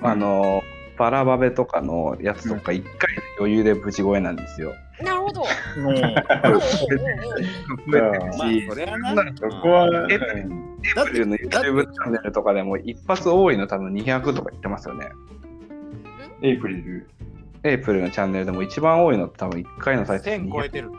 [0.01, 0.61] あの
[0.97, 4.73] バラバベとかのやつとか1回で余裕でブチ声なんですよ。
[5.03, 5.79] なるほどそ
[8.75, 9.15] れはな。
[9.36, 15.09] そこは、えうんエブリルの YouTube チャンネルとかでも一発多いの多分200とか言ってますよね。
[16.41, 17.07] エイプリル。
[17.63, 20.91] エイプルのチャンネルでも一番多いのって多分1回の再生1000超えてる。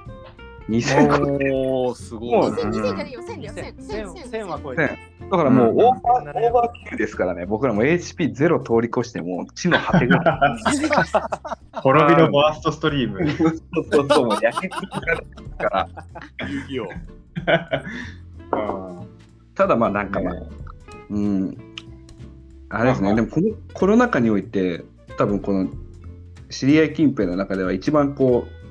[0.69, 2.31] 2000超えてるおー、すごい。
[2.31, 4.89] もう2000 2000じゃねえよ1000だよ1000 1000 1000 1000は超えてる。
[5.31, 10.23] だからもううんオーバー、オーバーキルですからね、僕らも HP0 通り越してもう地の果てぐらい。
[11.83, 13.31] 滅びのバーストストリーム。
[13.31, 13.55] そう
[13.91, 15.89] そうそう、もう焼き尽くされてるから。
[16.69, 16.89] いいよ。
[18.51, 19.03] あ
[19.55, 20.35] ただまあなんかまあ、
[21.11, 21.57] うん。
[22.69, 24.85] あれですね、でもこのコロナ禍において、
[25.19, 25.69] 多分この
[26.51, 28.62] 知り合い近辺の中では一番こう、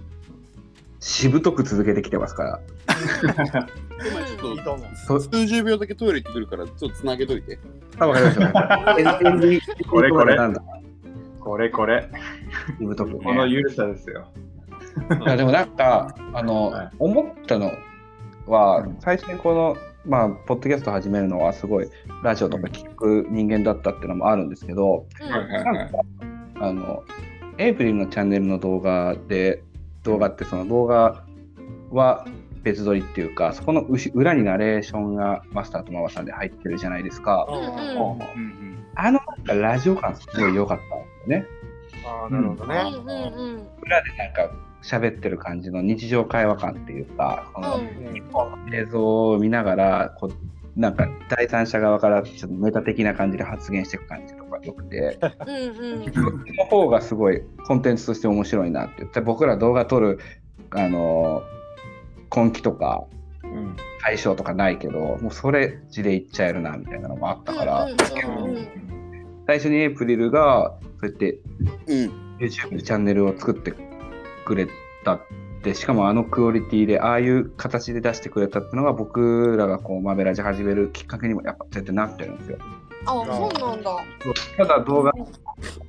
[1.01, 2.59] しぶとく続けてきてますから。
[3.25, 3.33] 今
[4.25, 7.59] ちょっと数十秒だけトイレ行ってくるから、ちょっとつなげといて。
[7.97, 9.89] あ、わかりました。
[9.89, 10.63] これこれなんだ、
[11.39, 12.07] これこれ。
[12.79, 14.27] しぶとくねこのゆるさですよ。
[15.25, 17.71] いやでもなんか、あの、はい思ったの
[18.45, 21.87] はうん、最初にこの、まあ、ポッドキャスト始めるのは、すごい、
[22.23, 25.91] ラジオとか聞く人間だったっていうのもあるんですけど、うんはいはいはい。
[26.59, 27.03] あの、
[27.57, 29.63] エイプリルのチャンネルの動画で、
[30.03, 31.23] 動画ってその動画
[31.91, 32.25] は
[32.63, 37.47] 別撮りっていうか、そこのうし裏にナレーションがマスターとママさんで入ってるじゃないですか。
[37.49, 38.23] うんうんうんう
[38.57, 41.45] んあのなんかラジオ感すごい良かったんですよね。
[42.05, 42.75] ああ、なるほどね。
[43.81, 44.51] 裏でなんか
[44.83, 54.33] 喋ってる感じの日常会話感っていうか、このうん映像を見ながらこうなんか第三者側からちょっとメタ的な感じで発言していく感じ
[54.63, 55.19] 良くて。
[55.47, 56.13] うんうん。
[56.13, 58.95] その方がすごいコンテンツとして面白いなって。
[58.99, 60.19] 言って僕ら動画撮る
[60.71, 61.43] あの
[62.35, 63.05] 根気とか
[63.43, 68.67] うん対象とかないけどもうそれ字で言っちゃえるなみたいなのもあったから、うんうんうん。
[69.47, 71.39] 最初にエイプリルがそうやって
[71.87, 72.37] うん。
[72.39, 73.73] YouTube でチャンネルを作って
[74.45, 74.67] くれ
[75.05, 75.21] たっ
[75.61, 82.57] てしかもあのクオリティでああいう形で出してくれたっていうのが僕らがこうマベラジ始めるきっかけにもやっぱ絶対なってるんですよ。
[83.05, 83.97] あそうなんだ。
[84.57, 85.11] ただ動画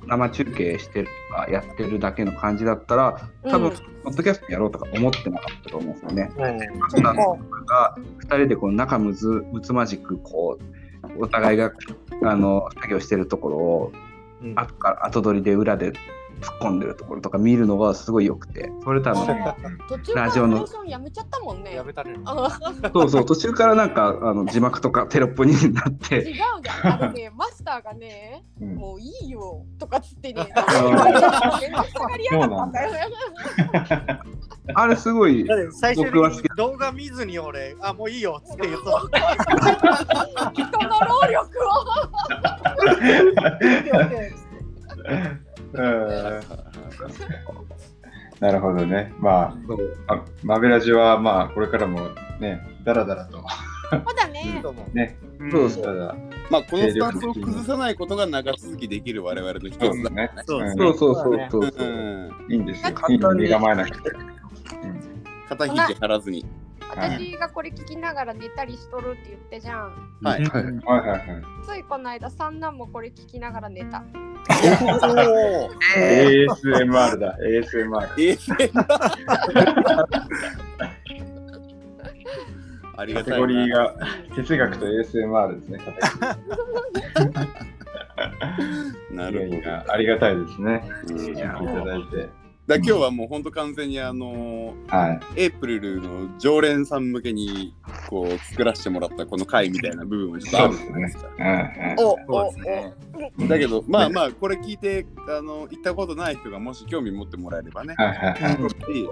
[0.07, 6.33] 生中継してるとかやってるだけの感じだったら多分、うんポッドキャストやろうとか思ってなかったと思うんですよね。
[6.37, 6.91] うん。
[6.91, 10.59] そうなんですが2人でこう仲むずむつまじくこ
[11.17, 11.71] うお互いが
[12.25, 13.93] あの作業してるところを
[14.43, 14.59] うん。
[14.59, 15.93] 後から後撮りで裏で
[16.43, 18.71] 突っ込んでるところとか見るのがすごい良くて。
[18.83, 19.57] それ多分あ
[19.89, 21.75] 途中からラジオのやめちゃったもんね。
[21.75, 22.17] やめたね。
[22.25, 22.59] あ。
[22.93, 27.03] そうそう途中からなんかあの字幕とかテロップになっ違てうじゃん。
[27.03, 28.75] あのね マスターがねうん。
[28.75, 30.49] もういいよとかつってね
[34.75, 36.13] あれすごい最初に
[36.57, 40.51] 動画見ずに俺、あ、もういいよっつって言った。
[40.53, 41.83] 人の労力を。
[45.09, 45.52] うん
[48.41, 49.13] なるほどね。
[49.21, 49.55] ま
[50.09, 52.11] あ、あマベラジはまあこれからも
[52.41, 53.39] ね、だらだらと。
[53.91, 54.63] そうだね。
[54.95, 55.17] ね、
[55.51, 56.17] そうそう。
[56.51, 60.31] まあこのスタンスを崩さないことが長続きできる我々の一つだね。
[60.47, 60.77] そううん。
[60.77, 61.61] そうそうそうそう。
[61.61, 61.87] うそう。
[61.87, 62.31] ん。
[62.51, 62.93] いいんですよ。
[62.95, 64.11] 簡単に身構えなくて。
[65.49, 66.47] 肩肘張らずに
[66.95, 70.19] 私がこれ聞きながら寝たりしとるって言ってじゃん。
[70.23, 70.45] はい。
[70.45, 71.23] はいはいはいはい。
[71.67, 74.05] ついこの間三男もこれ聞きながら寝た。
[75.03, 78.09] おお ASMR だ、ASMR。
[78.15, 78.83] ASMR
[82.95, 83.47] ありがカテたいな。
[83.47, 83.95] ゴリーが
[84.37, 85.79] 哲学と ASMR ですね。
[85.85, 86.01] カテ
[89.11, 89.93] なるほど。
[89.93, 90.85] ありがたいですね。
[91.09, 91.17] うん。
[91.17, 92.42] 聞いていただいて。
[92.67, 95.43] だ今日はもう本当完全にあのはい。
[95.43, 97.75] エイプリルの常連さん向けに
[98.09, 102.95] こう作らせてもらったこの回みたいな部分もちょっとあるんですようんうんおそうですね。
[103.49, 107.95] だけどまあまあこれ聞いてあの行ったことない人がもし興味持ってもらえればね。
[107.97, 108.71] はいはいはい。
[108.71, 109.09] し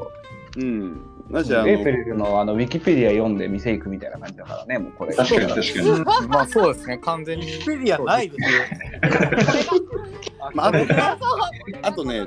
[0.59, 1.01] うん。
[1.28, 5.14] なしあのエイペリルのあのウィキペディア読んで店行くみたいな感じだからね、もうこれ。
[5.14, 6.05] 確かに確かに。
[6.28, 7.46] まあそうですね、完全に。
[7.46, 8.61] ウィキペディアないですよ。
[10.55, 10.72] まあ
[11.82, 12.26] あとね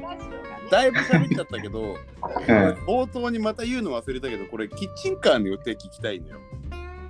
[0.72, 1.96] だいぶ喋っちゃったけど、うん
[2.86, 6.40] 冒頭にまた言うの忘れたけどこれキッチンカーの予定聞きたいのよ。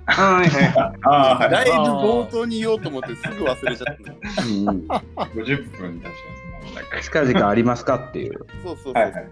[0.06, 1.50] はいはい。
[1.50, 4.18] だいぶ冒頭に言おうと思ってすぐ忘れちゃったのよ。
[4.20, 6.74] うん50分出します。
[6.74, 8.46] なんか近々ありますかっていう。
[8.64, 8.94] そうそうそうそう。
[8.94, 9.28] はいはい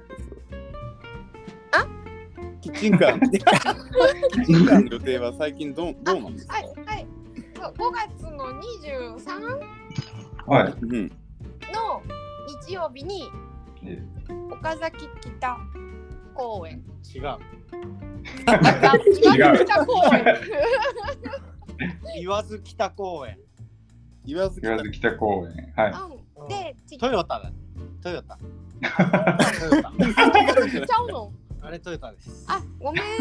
[1.73, 1.87] あ？
[2.61, 6.55] キッチンカーのキッチンカーの予定は最近どうどうなんですか？
[6.55, 7.07] はいはい
[7.57, 8.47] そう5月の
[9.19, 9.61] 23
[10.47, 10.75] はい。
[10.81, 11.09] うん。
[11.73, 12.03] の
[12.67, 13.31] 日曜日に
[13.85, 14.03] え
[14.51, 15.09] 岡崎
[15.39, 15.57] 北
[16.35, 16.83] 公園
[17.15, 17.23] 違う。
[17.23, 17.39] 岩
[18.93, 20.25] 崎北公園
[22.21, 23.39] 言わず北公園。
[24.25, 24.61] 言わず
[24.93, 25.73] 北公園。
[25.77, 25.93] はい。
[25.93, 27.53] うんでちトヨタだ。
[28.03, 28.37] トヨタ。
[28.37, 32.45] ちゃうのあれトヨタです。
[32.49, 33.05] あごめん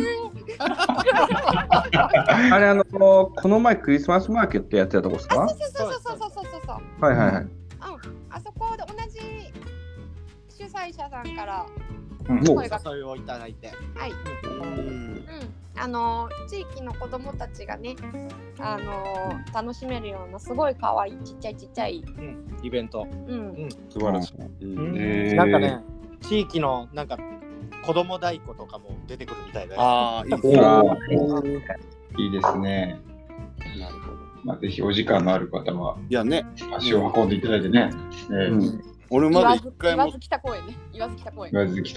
[2.52, 5.44] あれ、あの、この前クリスマスマーケットやってたとこですか？
[5.44, 7.44] あそうそうそうそうそうそうそうそうはいはいはい。
[7.44, 7.52] うん
[8.34, 8.94] あそこで同
[10.88, 11.66] じ主催者さんから
[12.30, 13.68] うんもう声がお誘いをいただいて。
[13.96, 14.12] はい
[14.44, 15.26] うんうん、
[15.76, 17.96] あの地域の子どもたちがね、
[18.60, 22.60] あの楽しめるようなすごい可愛いちっちゃいちっちゃい、うん。
[22.64, 23.08] イベント。
[23.28, 24.66] うん、素晴らしい。
[24.66, 25.80] うんへーなんかね、
[26.22, 27.18] 地域のなんか
[27.84, 29.76] 子供太鼓とかも出てくるみたいで。
[29.78, 30.60] ああ、いいですおね。
[30.60, 33.00] ーいいですね。
[33.80, 34.18] なるほど。
[34.44, 37.90] まあ、ぜひお時間のある方はいやね、足を運んでいただいてね。
[38.30, 39.98] えーうん俺まだ言わず一回も。
[39.98, 40.78] 言わず北公園ね。
[40.94, 41.34] 言わず北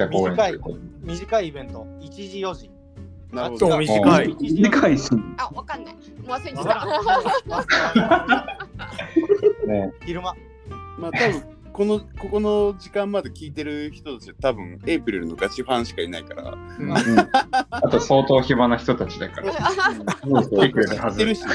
[0.08, 0.74] 公園公園とい。
[1.04, 1.86] 短いイベント。
[2.00, 2.60] 1時4時。
[2.66, 3.78] そうなるほど。
[3.78, 4.26] 短い。
[4.26, 5.10] 1時短いし。
[5.38, 5.94] あわかんない。
[5.94, 7.66] もう忘れてわた。
[7.66, 8.58] か
[9.66, 10.34] ね、昼間。
[10.98, 11.42] まあ多分
[11.72, 16.92] このここの時間まで聞いてる人たちは多分エイプリルのガチファンしかいないから、うん
[17.70, 19.52] あと相当暇な人たちだから。
[20.42, 21.50] 来てくれるはず知ってるし、そう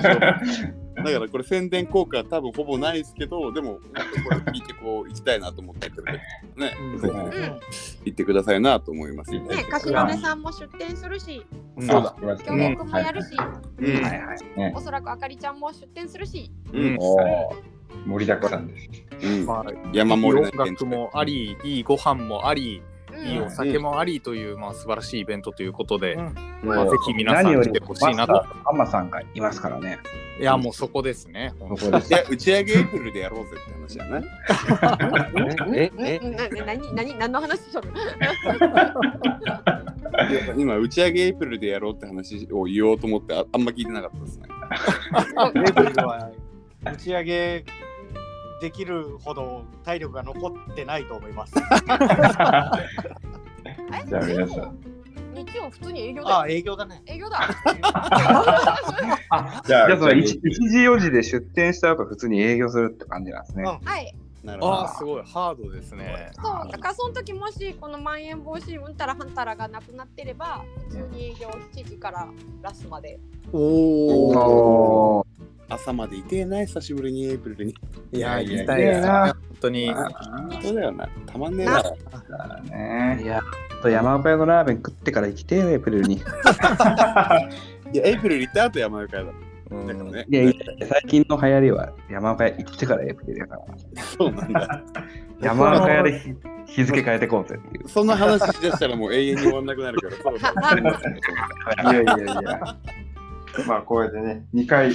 [0.00, 0.74] そう
[1.04, 6.18] だからこれ宣伝効果は多分ほぼないですけど、でもこれ聞いてこう行きたいなと思ってくれて
[6.56, 7.60] ね、うん。
[8.04, 9.32] 行ってくださいなと思います。
[9.32, 11.44] ねね柏根さんも出店するし
[11.76, 11.86] うん。
[11.86, 12.14] そうだ。
[12.44, 13.28] 京平くんもやるし、
[13.78, 14.02] うん。
[14.02, 14.22] はい。
[14.22, 14.58] はい。
[14.58, 16.50] ねおそらくあかりちゃんも出店するし。
[16.72, 16.96] うん。
[16.98, 17.70] おー。
[18.06, 18.88] 盛りだくさんです。
[19.22, 19.46] うん。
[19.46, 22.89] まあ、山盛りな音楽もあり、いいご飯もあり、うん
[23.24, 28.48] いいお酒もありという、まあ、素晴らしいイベントということで、うんまあ、ぜひ皆さん何より来てほしいなとマス。
[28.48, 29.98] ターとママさんがいますからね。
[30.38, 31.52] いや、もうそこですね。
[31.58, 32.16] ここですい。
[32.16, 34.26] や、打ち上げエイプリルでやろうぜって話やね。
[35.76, 36.18] ええ？
[36.22, 36.30] え？
[36.30, 36.94] な何？
[36.94, 37.18] 何？
[37.18, 37.92] 何の話しとる
[40.56, 44.48] 今、打ち上げエイプリルでやろうって話を言おうと思ってああんま聞いてなかったですね。
[45.56, 46.30] エイプリルは
[46.90, 47.64] 打ち上げ
[48.60, 51.54] できるほど体力が残ってないと思います。
[51.54, 54.78] じゃあ皆さん。
[55.32, 57.02] 日曜普通に営業だよあ、営業だね。
[57.06, 57.48] 営業だ
[59.64, 60.40] じゃあ、じゃあその 1, じ時
[60.78, 63.62] 4時で出店した後普通に営業するって感じなんですね。
[63.62, 66.30] うんはいなるほどああ、すごい、ハードですね。
[66.32, 72.26] そうだからその時もしこのまん延防止うんたらはんたらがなくなってれば普通に営業7時から
[72.62, 73.20] ラスまで
[73.52, 75.26] おおお
[75.70, 77.74] 朝までいてえな、久しぶりにエイプリルに。
[78.12, 79.06] いや、いや行きたいですね。
[79.06, 79.92] いや本当に。
[79.92, 81.08] 本当だよな。
[81.26, 81.82] たまんねえな。
[81.82, 83.22] ーね。
[83.22, 83.40] いや、
[83.80, 86.16] と山岡屋のラーメン食ってから行きてえよ、エイプリルに。
[87.92, 89.30] いや、エイプリル行った後山岡屋だ。
[89.70, 90.26] うんだからね。
[90.28, 90.52] いや、
[90.88, 94.02] 最近の流行りは山岡屋行ってからエイプリルやから。
[94.02, 94.82] そうなんだ。
[95.40, 96.34] 山岡屋で日
[96.66, 97.88] 日付変えてこうぜっていう。
[97.88, 100.16] そんな話しだしたらもう永遠に終わんなくなるから。
[100.22, 100.52] そうだゃ
[101.76, 102.76] あいやいやいや。
[103.66, 104.92] まあ、こうやってね、2回、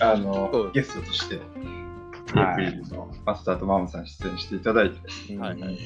[0.00, 5.78] あのゲストとして、エイはいプリルのマスターとママさん出演していただいて、はいはい。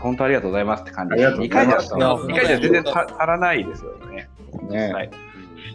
[0.00, 4.28] 本当ありがとうございますって感じありがとうご2回じゃざいます2回じゃ全然足足らないですよね。
[4.68, 5.10] ねはい。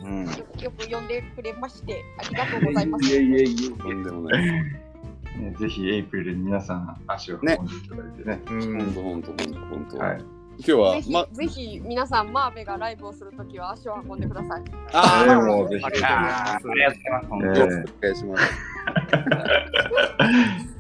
[0.04, 0.26] うん。
[0.26, 4.44] よよく呼んでくれましてありがとうございますいやいやいやとんでもない。
[4.44, 8.42] ね、ぜひエイプリルに皆さん足を運んでいただいてね。
[8.48, 9.98] うんほんとほんとほんとほんと。
[9.98, 10.35] はい。
[10.58, 17.28] 今日はぜ、ひ、ま、ぜひ皆さんマーベがライブをするときは足を運んでくださいあえーもうぜひありがとうございますありがとうございます。
[17.28, 17.68] 本当えにお
[18.02, 18.44] 願いします。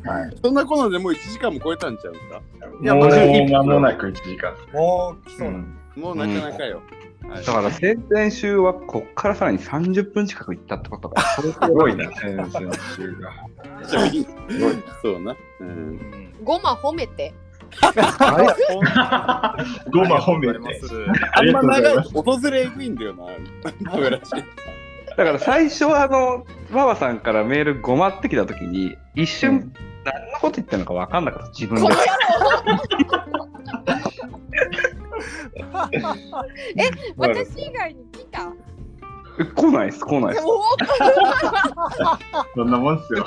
[0.07, 0.37] はい。
[0.43, 2.41] そんなこのでもう1時間も超えたんちゃうんですか？
[2.81, 4.53] いやもう間もなく1時間。
[4.73, 5.57] もう来そううだ。
[5.57, 6.77] んもうなかなかよ。
[6.77, 6.81] は
[7.41, 12.49] いだから先々週はこっからさらに30分近く行ったってことが相当すごいな、先々
[12.95, 13.31] 週が。
[13.87, 14.27] じゃあいい
[15.01, 15.35] そうな。
[15.59, 16.31] うん。
[16.43, 17.33] ゴマ褒めて
[19.91, 20.59] ゴマ褒めて。
[21.33, 23.25] あんま長い訪れえぐいんだよな。
[25.17, 29.73] だから最初はあの、ママさんからメールごまってきたときに、一瞬、
[30.03, 31.87] 何のこと言ってるのか分かんなかった、自分で
[36.77, 38.51] え私以外に来た？
[39.43, 40.45] 来ないです、来ないです。
[42.55, 43.25] そんなもんっすよ。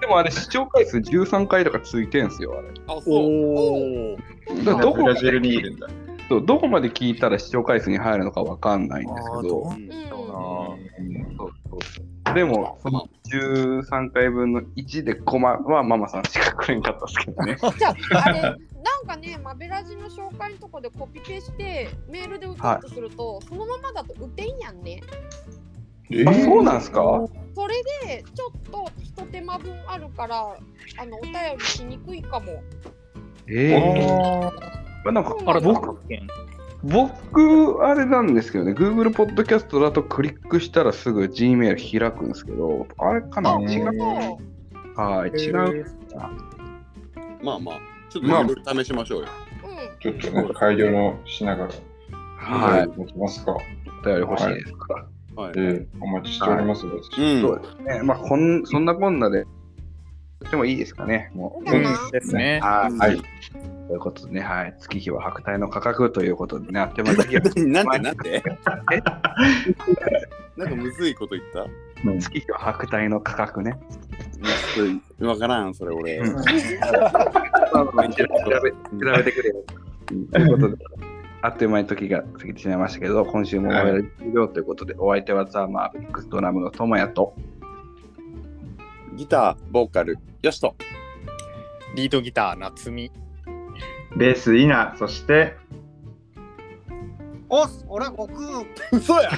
[0.00, 2.68] でもあれ、視聴回数13回とかついてんすよ、あれ。
[2.88, 4.16] あ、そ
[4.60, 4.64] う。
[4.64, 5.86] どこまでブラジルにいるんだ。
[6.28, 17.56] そうどこまで聞いたら視聴回数に入るのか分かんないんですけど、あーどううんそうそうでも、その13回分の1でコマはママさんしかくれんかったですけどね。
[17.78, 18.40] じゃああれ
[18.84, 25.00] なんかねマベラジの紹介のとこでコピペしてメールで打とうとすると、そのままだと打てんやんね。
[26.10, 27.26] えあ、そうなんすか？
[27.54, 27.74] それ
[28.06, 30.40] でちょっとひと手間分あるから
[30.98, 32.62] あのお便りしにくいかも。
[33.46, 34.08] ええ
[35.06, 35.98] あなんか、あら、僕、
[36.84, 44.00] 僕、僕、あれなんですけどね、Google ポッドキャストだとクリックしたらすぐ Gmail 開くんですけど、あれかなあ違う。
[44.94, 45.86] はい、違う。
[47.42, 49.28] まあまあ、ちょっといろいろ試しましょうよ。
[49.64, 51.72] うんちょっとね、改良のしながら、
[52.36, 53.52] はい、持ちますか。
[53.52, 54.94] お便り欲しいですか
[55.34, 55.42] ら。
[55.42, 55.52] はい。
[55.56, 56.86] ええお待ちしております。
[56.86, 57.40] 私うん。
[57.40, 58.02] そうですね。
[58.04, 59.44] まあ、こんそんなこんなで、や
[60.46, 61.32] ってもいいですかね。
[61.34, 61.64] もう。
[61.64, 62.60] いいかなですね。
[62.62, 63.22] はい。
[63.88, 63.88] はい。
[63.88, 64.74] ということでね、はい。
[64.78, 68.42] 月日は白帯の価格ということ でね、あっという間に月日はなんてなんて
[70.56, 71.66] なんかむずいこと言った？
[72.20, 73.78] 月日は白帯の価格ね。
[75.20, 76.18] わからん、それ俺。
[76.18, 76.44] うん調べ
[78.12, 78.16] 調
[79.16, 79.56] べてくれよ。
[80.32, 80.84] ということで、
[81.42, 87.34] あっという間に時が過ぎてしまいましたけど、今週も終わり終了ということで、お相手はザ・マーベリックスドラムのトモヤと、
[89.16, 90.76] ギター、ボーカル、よしと。
[91.96, 93.10] リードギター、夏美。
[94.16, 95.56] ベース、イナ、そして、
[97.48, 99.30] おっ俺悟空嘘や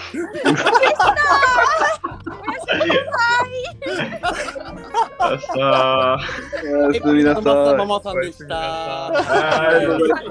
[5.18, 6.18] あさ
[6.64, 7.44] おやすみなさい。
[7.76, 9.08] ママさんでした。
[9.08, 10.30] ありがとうございま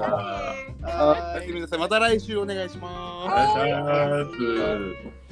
[0.80, 1.78] たおやすみなさい。
[1.78, 2.92] また来週お願いします。
[3.26, 4.24] お願いしま
[5.20, 5.25] す。